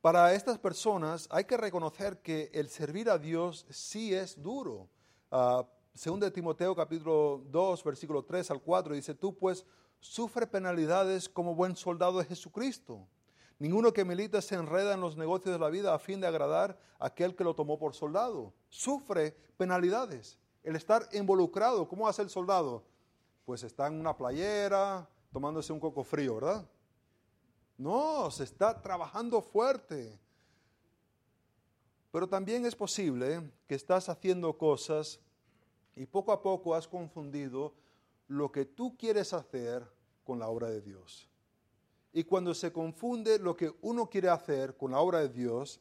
Para 0.01 0.33
estas 0.33 0.57
personas 0.57 1.27
hay 1.31 1.45
que 1.45 1.57
reconocer 1.57 2.21
que 2.21 2.49
el 2.53 2.69
servir 2.69 3.09
a 3.09 3.17
Dios 3.17 3.65
sí 3.69 4.13
es 4.13 4.41
duro. 4.41 4.89
Uh, 5.31 5.63
según 5.93 6.19
de 6.19 6.31
Timoteo 6.31 6.75
capítulo 6.75 7.43
2, 7.49 7.83
versículo 7.83 8.23
3 8.23 8.51
al 8.51 8.61
4, 8.61 8.95
dice, 8.95 9.15
tú 9.15 9.35
pues 9.35 9.65
sufre 9.99 10.45
penalidades 10.45 11.27
como 11.27 11.55
buen 11.55 11.75
soldado 11.75 12.19
de 12.19 12.25
Jesucristo. 12.25 13.07
Ninguno 13.59 13.91
que 13.91 14.05
milita 14.05 14.41
se 14.41 14.55
enreda 14.55 14.93
en 14.93 15.01
los 15.01 15.17
negocios 15.17 15.53
de 15.53 15.59
la 15.59 15.69
vida 15.69 15.93
a 15.93 15.99
fin 15.99 16.21
de 16.21 16.27
agradar 16.27 16.79
a 16.99 17.07
aquel 17.07 17.35
que 17.35 17.43
lo 17.43 17.55
tomó 17.55 17.79
por 17.79 17.95
soldado. 17.95 18.53
Sufre 18.69 19.35
penalidades. 19.57 20.37
El 20.63 20.75
estar 20.75 21.07
involucrado, 21.13 21.87
¿cómo 21.87 22.07
hace 22.07 22.21
el 22.21 22.29
soldado? 22.29 22.83
Pues 23.45 23.63
está 23.63 23.87
en 23.87 23.99
una 23.99 24.15
playera, 24.15 25.09
tomándose 25.31 25.73
un 25.73 25.79
coco 25.79 26.03
frío, 26.03 26.35
¿verdad? 26.35 26.67
No, 27.77 28.29
se 28.29 28.43
está 28.43 28.79
trabajando 28.81 29.41
fuerte. 29.41 30.19
Pero 32.11 32.27
también 32.27 32.65
es 32.65 32.75
posible 32.75 33.51
que 33.67 33.75
estás 33.75 34.09
haciendo 34.09 34.57
cosas 34.57 35.19
y 35.95 36.05
poco 36.05 36.31
a 36.31 36.41
poco 36.41 36.75
has 36.75 36.87
confundido 36.87 37.73
lo 38.27 38.51
que 38.51 38.65
tú 38.65 38.95
quieres 38.97 39.33
hacer 39.33 39.87
con 40.23 40.39
la 40.39 40.47
obra 40.47 40.69
de 40.69 40.81
Dios. 40.81 41.29
Y 42.17 42.23
cuando 42.23 42.55
se 42.55 42.73
confunde 42.73 43.37
lo 43.37 43.55
que 43.55 43.71
uno 43.81 44.09
quiere 44.09 44.27
hacer 44.27 44.75
con 44.75 44.89
la 44.89 44.99
obra 44.99 45.19
de 45.19 45.29
Dios, 45.29 45.79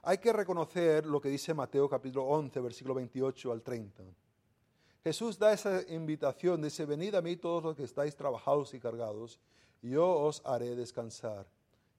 hay 0.00 0.16
que 0.16 0.32
reconocer 0.32 1.04
lo 1.04 1.20
que 1.20 1.28
dice 1.28 1.52
Mateo 1.52 1.86
capítulo 1.86 2.24
11, 2.24 2.58
versículo 2.62 2.94
28 2.94 3.52
al 3.52 3.60
30. 3.60 4.02
Jesús 5.04 5.38
da 5.38 5.52
esa 5.52 5.82
invitación, 5.92 6.62
dice, 6.62 6.86
venid 6.86 7.14
a 7.14 7.20
mí 7.20 7.36
todos 7.36 7.62
los 7.62 7.76
que 7.76 7.82
estáis 7.82 8.16
trabajados 8.16 8.72
y 8.72 8.80
cargados, 8.80 9.38
y 9.82 9.90
yo 9.90 10.08
os 10.08 10.40
haré 10.46 10.74
descansar. 10.74 11.46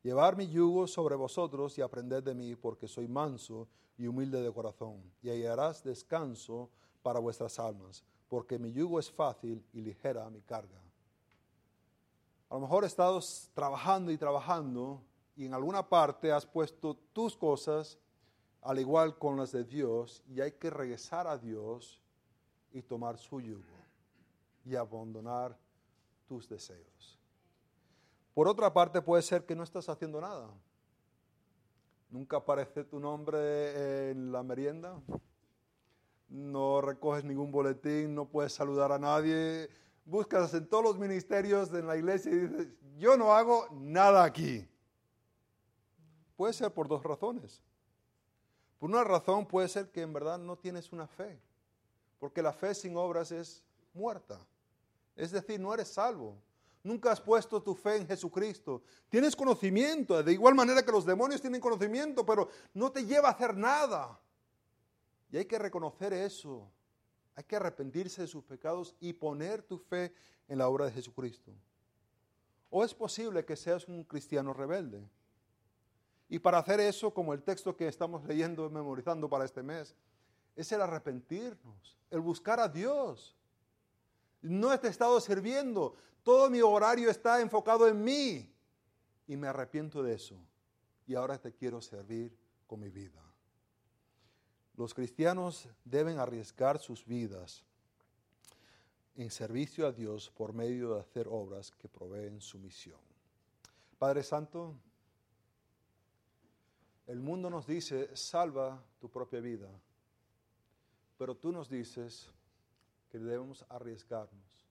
Llevar 0.02 0.36
mi 0.36 0.48
yugo 0.48 0.88
sobre 0.88 1.16
vosotros 1.16 1.78
y 1.78 1.84
aprended 1.84 2.24
de 2.24 2.34
mí, 2.34 2.56
porque 2.56 2.88
soy 2.88 3.08
manso 3.08 3.68
y 3.96 4.08
humilde 4.08 4.42
de 4.42 4.52
corazón, 4.52 5.04
y 5.22 5.30
hallarás 5.30 5.84
descanso 5.84 6.72
para 7.04 7.20
vuestras 7.20 7.60
almas, 7.60 8.04
porque 8.28 8.58
mi 8.58 8.74
yugo 8.74 9.00
es 9.00 9.12
fácil 9.12 9.64
y 9.72 9.82
ligera 9.82 10.28
mi 10.32 10.42
carga. 10.42 10.82
A 12.50 12.56
lo 12.56 12.62
mejor 12.62 12.86
estás 12.86 13.52
trabajando 13.54 14.12
y 14.12 14.18
trabajando 14.18 15.02
y 15.36 15.46
en 15.46 15.54
alguna 15.54 15.88
parte 15.88 16.32
has 16.32 16.46
puesto 16.46 16.96
tus 17.14 17.36
cosas 17.36 17.98
al 18.62 18.80
igual 18.80 19.18
con 19.18 19.38
las 19.38 19.52
de 19.52 19.64
Dios 19.64 20.24
y 20.28 20.42
hay 20.42 20.54
que 20.54 20.70
regresar 20.70 21.28
a 21.28 21.38
Dios 21.38 22.02
y 22.72 22.82
tomar 22.82 23.18
su 23.18 23.42
yugo 23.42 23.64
y 24.66 24.76
abandonar 24.76 25.58
tus 26.28 26.48
deseos. 26.48 27.20
Por 28.34 28.48
otra 28.48 28.74
parte 28.74 29.02
puede 29.02 29.24
ser 29.24 29.46
que 29.46 29.56
no 29.56 29.64
estás 29.64 29.90
haciendo 29.90 30.22
nada. 30.22 30.50
Nunca 32.10 32.38
aparece 32.38 32.84
tu 32.84 33.00
nombre 33.00 34.12
en 34.12 34.32
la 34.32 34.42
merienda, 34.44 35.02
no 36.30 36.82
recoges 36.82 37.24
ningún 37.24 37.52
boletín, 37.52 38.16
no 38.16 38.26
puedes 38.26 38.54
saludar 38.54 38.92
a 38.92 39.00
nadie, 39.00 39.70
buscas 40.08 40.54
en 40.54 40.66
todos 40.66 40.84
los 40.84 40.98
ministerios 40.98 41.70
de 41.70 41.84
la 41.84 41.98
iglesia 41.98 42.32
y 42.32 42.36
dices, 42.48 42.68
yo 42.98 43.18
no 43.18 43.34
hago 43.34 43.68
nada 43.72 44.24
aquí. 44.24 44.68
Puede 46.36 46.54
ser 46.54 46.74
por 46.74 46.88
dos 46.88 47.04
razones. 47.04 47.62
Por 48.80 48.90
una 48.90 49.04
razón 49.04 49.46
puede 49.46 49.68
ser 49.68 49.92
que 49.92 50.02
en 50.02 50.14
verdad 50.14 50.38
no 50.38 50.58
tienes 50.58 50.92
una 50.94 51.08
fe, 51.08 51.40
porque 52.20 52.42
la 52.42 52.54
fe 52.54 52.74
sin 52.74 52.96
obras 52.96 53.32
es 53.32 53.64
muerta. 53.94 54.40
Es 55.16 55.32
decir, 55.32 55.60
no 55.60 55.74
eres 55.74 55.90
salvo. 55.90 56.38
Nunca 56.84 57.12
has 57.12 57.20
puesto 57.20 57.62
tu 57.62 57.76
fe 57.76 57.98
en 57.98 58.08
Jesucristo. 58.08 58.82
Tienes 59.10 59.36
conocimiento, 59.36 60.24
de 60.24 60.32
igual 60.32 60.56
manera 60.56 60.84
que 60.84 60.92
los 60.92 61.06
demonios 61.06 61.42
tienen 61.42 61.60
conocimiento, 61.60 62.26
pero 62.26 62.48
no 62.74 62.92
te 62.92 63.06
lleva 63.06 63.28
a 63.28 63.32
hacer 63.32 63.58
nada. 63.58 64.18
Y 65.30 65.38
hay 65.38 65.46
que 65.46 65.60
reconocer 65.60 66.14
eso. 66.14 66.72
Hay 67.38 67.44
que 67.44 67.56
arrepentirse 67.56 68.24
de 68.24 68.28
sus 68.28 68.44
pecados 68.44 68.96
y 69.00 69.14
poner 69.14 69.62
tu 69.62 69.78
fe 69.78 70.12
en 70.48 70.58
la 70.58 70.68
obra 70.68 70.86
de 70.86 70.92
Jesucristo. 70.92 71.54
¿O 72.72 72.84
es 72.84 72.96
posible 72.96 73.46
que 73.46 73.56
seas 73.56 73.88
un 73.88 74.04
cristiano 74.04 74.54
rebelde? 74.54 75.08
Y 76.30 76.40
para 76.40 76.58
hacer 76.58 76.80
eso, 76.80 77.14
como 77.14 77.36
el 77.36 77.44
texto 77.44 77.78
que 77.78 77.88
estamos 77.88 78.26
leyendo 78.26 78.66
y 78.66 78.72
memorizando 78.72 79.30
para 79.30 79.46
este 79.46 79.62
mes, 79.62 79.96
es 80.56 80.72
el 80.72 80.82
arrepentirnos, 80.82 81.96
el 82.10 82.22
buscar 82.22 82.60
a 82.60 82.68
Dios. 82.68 83.38
No 84.42 84.74
he 84.74 84.88
estado 84.88 85.22
sirviendo, 85.22 85.96
todo 86.24 86.50
mi 86.50 86.62
horario 86.62 87.08
está 87.08 87.40
enfocado 87.40 87.88
en 87.88 88.04
mí 88.04 88.52
y 89.28 89.38
me 89.38 89.48
arrepiento 89.48 90.02
de 90.02 90.16
eso. 90.16 90.36
Y 91.06 91.14
ahora 91.14 91.38
te 91.38 91.54
quiero 91.54 91.84
servir 91.84 92.36
con 92.66 92.80
mi 92.80 92.90
vida. 92.90 93.27
Los 94.78 94.94
cristianos 94.94 95.68
deben 95.84 96.20
arriesgar 96.20 96.78
sus 96.78 97.04
vidas 97.04 97.64
en 99.16 99.32
servicio 99.32 99.88
a 99.88 99.92
Dios 99.92 100.30
por 100.30 100.54
medio 100.54 100.94
de 100.94 101.00
hacer 101.00 101.28
obras 101.28 101.72
que 101.72 101.90
proveen 101.90 102.40
su 102.40 102.60
misión. 102.60 103.00
Padre 103.98 104.22
Santo, 104.22 104.76
el 107.08 107.20
mundo 107.20 107.50
nos 107.50 107.66
dice, 107.66 108.16
salva 108.16 108.80
tu 109.00 109.10
propia 109.10 109.40
vida, 109.40 109.68
pero 111.18 111.36
tú 111.36 111.52
nos 111.52 111.68
dices 111.68 112.30
que 113.10 113.18
debemos 113.18 113.66
arriesgarnos. 113.70 114.68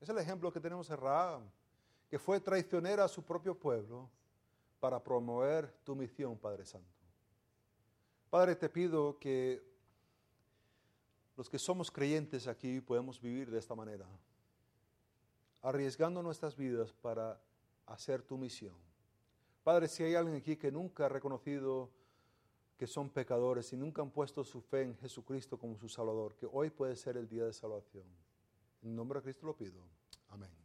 Es 0.00 0.08
el 0.08 0.18
ejemplo 0.18 0.52
que 0.52 0.58
tenemos 0.58 0.90
en 0.90 0.96
Rahab, 0.96 1.42
que 2.10 2.18
fue 2.18 2.40
traicionera 2.40 3.04
a 3.04 3.08
su 3.08 3.22
propio 3.22 3.56
pueblo 3.56 4.10
para 4.80 5.00
promover 5.00 5.70
tu 5.84 5.94
misión, 5.94 6.36
Padre 6.36 6.64
Santo. 6.64 7.01
Padre, 8.32 8.56
te 8.56 8.70
pido 8.70 9.18
que 9.18 9.62
los 11.36 11.50
que 11.50 11.58
somos 11.58 11.90
creyentes 11.90 12.46
aquí 12.46 12.80
podemos 12.80 13.20
vivir 13.20 13.50
de 13.50 13.58
esta 13.58 13.74
manera, 13.74 14.06
arriesgando 15.60 16.22
nuestras 16.22 16.56
vidas 16.56 16.94
para 16.94 17.38
hacer 17.84 18.22
tu 18.22 18.38
misión. 18.38 18.74
Padre, 19.62 19.86
si 19.86 20.02
hay 20.02 20.14
alguien 20.14 20.38
aquí 20.38 20.56
que 20.56 20.72
nunca 20.72 21.04
ha 21.04 21.08
reconocido 21.10 21.90
que 22.78 22.86
son 22.86 23.10
pecadores 23.10 23.70
y 23.74 23.76
nunca 23.76 24.00
han 24.00 24.10
puesto 24.10 24.42
su 24.44 24.62
fe 24.62 24.84
en 24.84 24.96
Jesucristo 24.96 25.58
como 25.58 25.76
su 25.76 25.90
Salvador, 25.90 26.34
que 26.34 26.48
hoy 26.50 26.70
puede 26.70 26.96
ser 26.96 27.18
el 27.18 27.28
día 27.28 27.44
de 27.44 27.52
salvación. 27.52 28.06
En 28.82 28.96
nombre 28.96 29.18
de 29.18 29.24
Cristo 29.24 29.44
lo 29.44 29.54
pido. 29.54 29.82
Amén. 30.30 30.61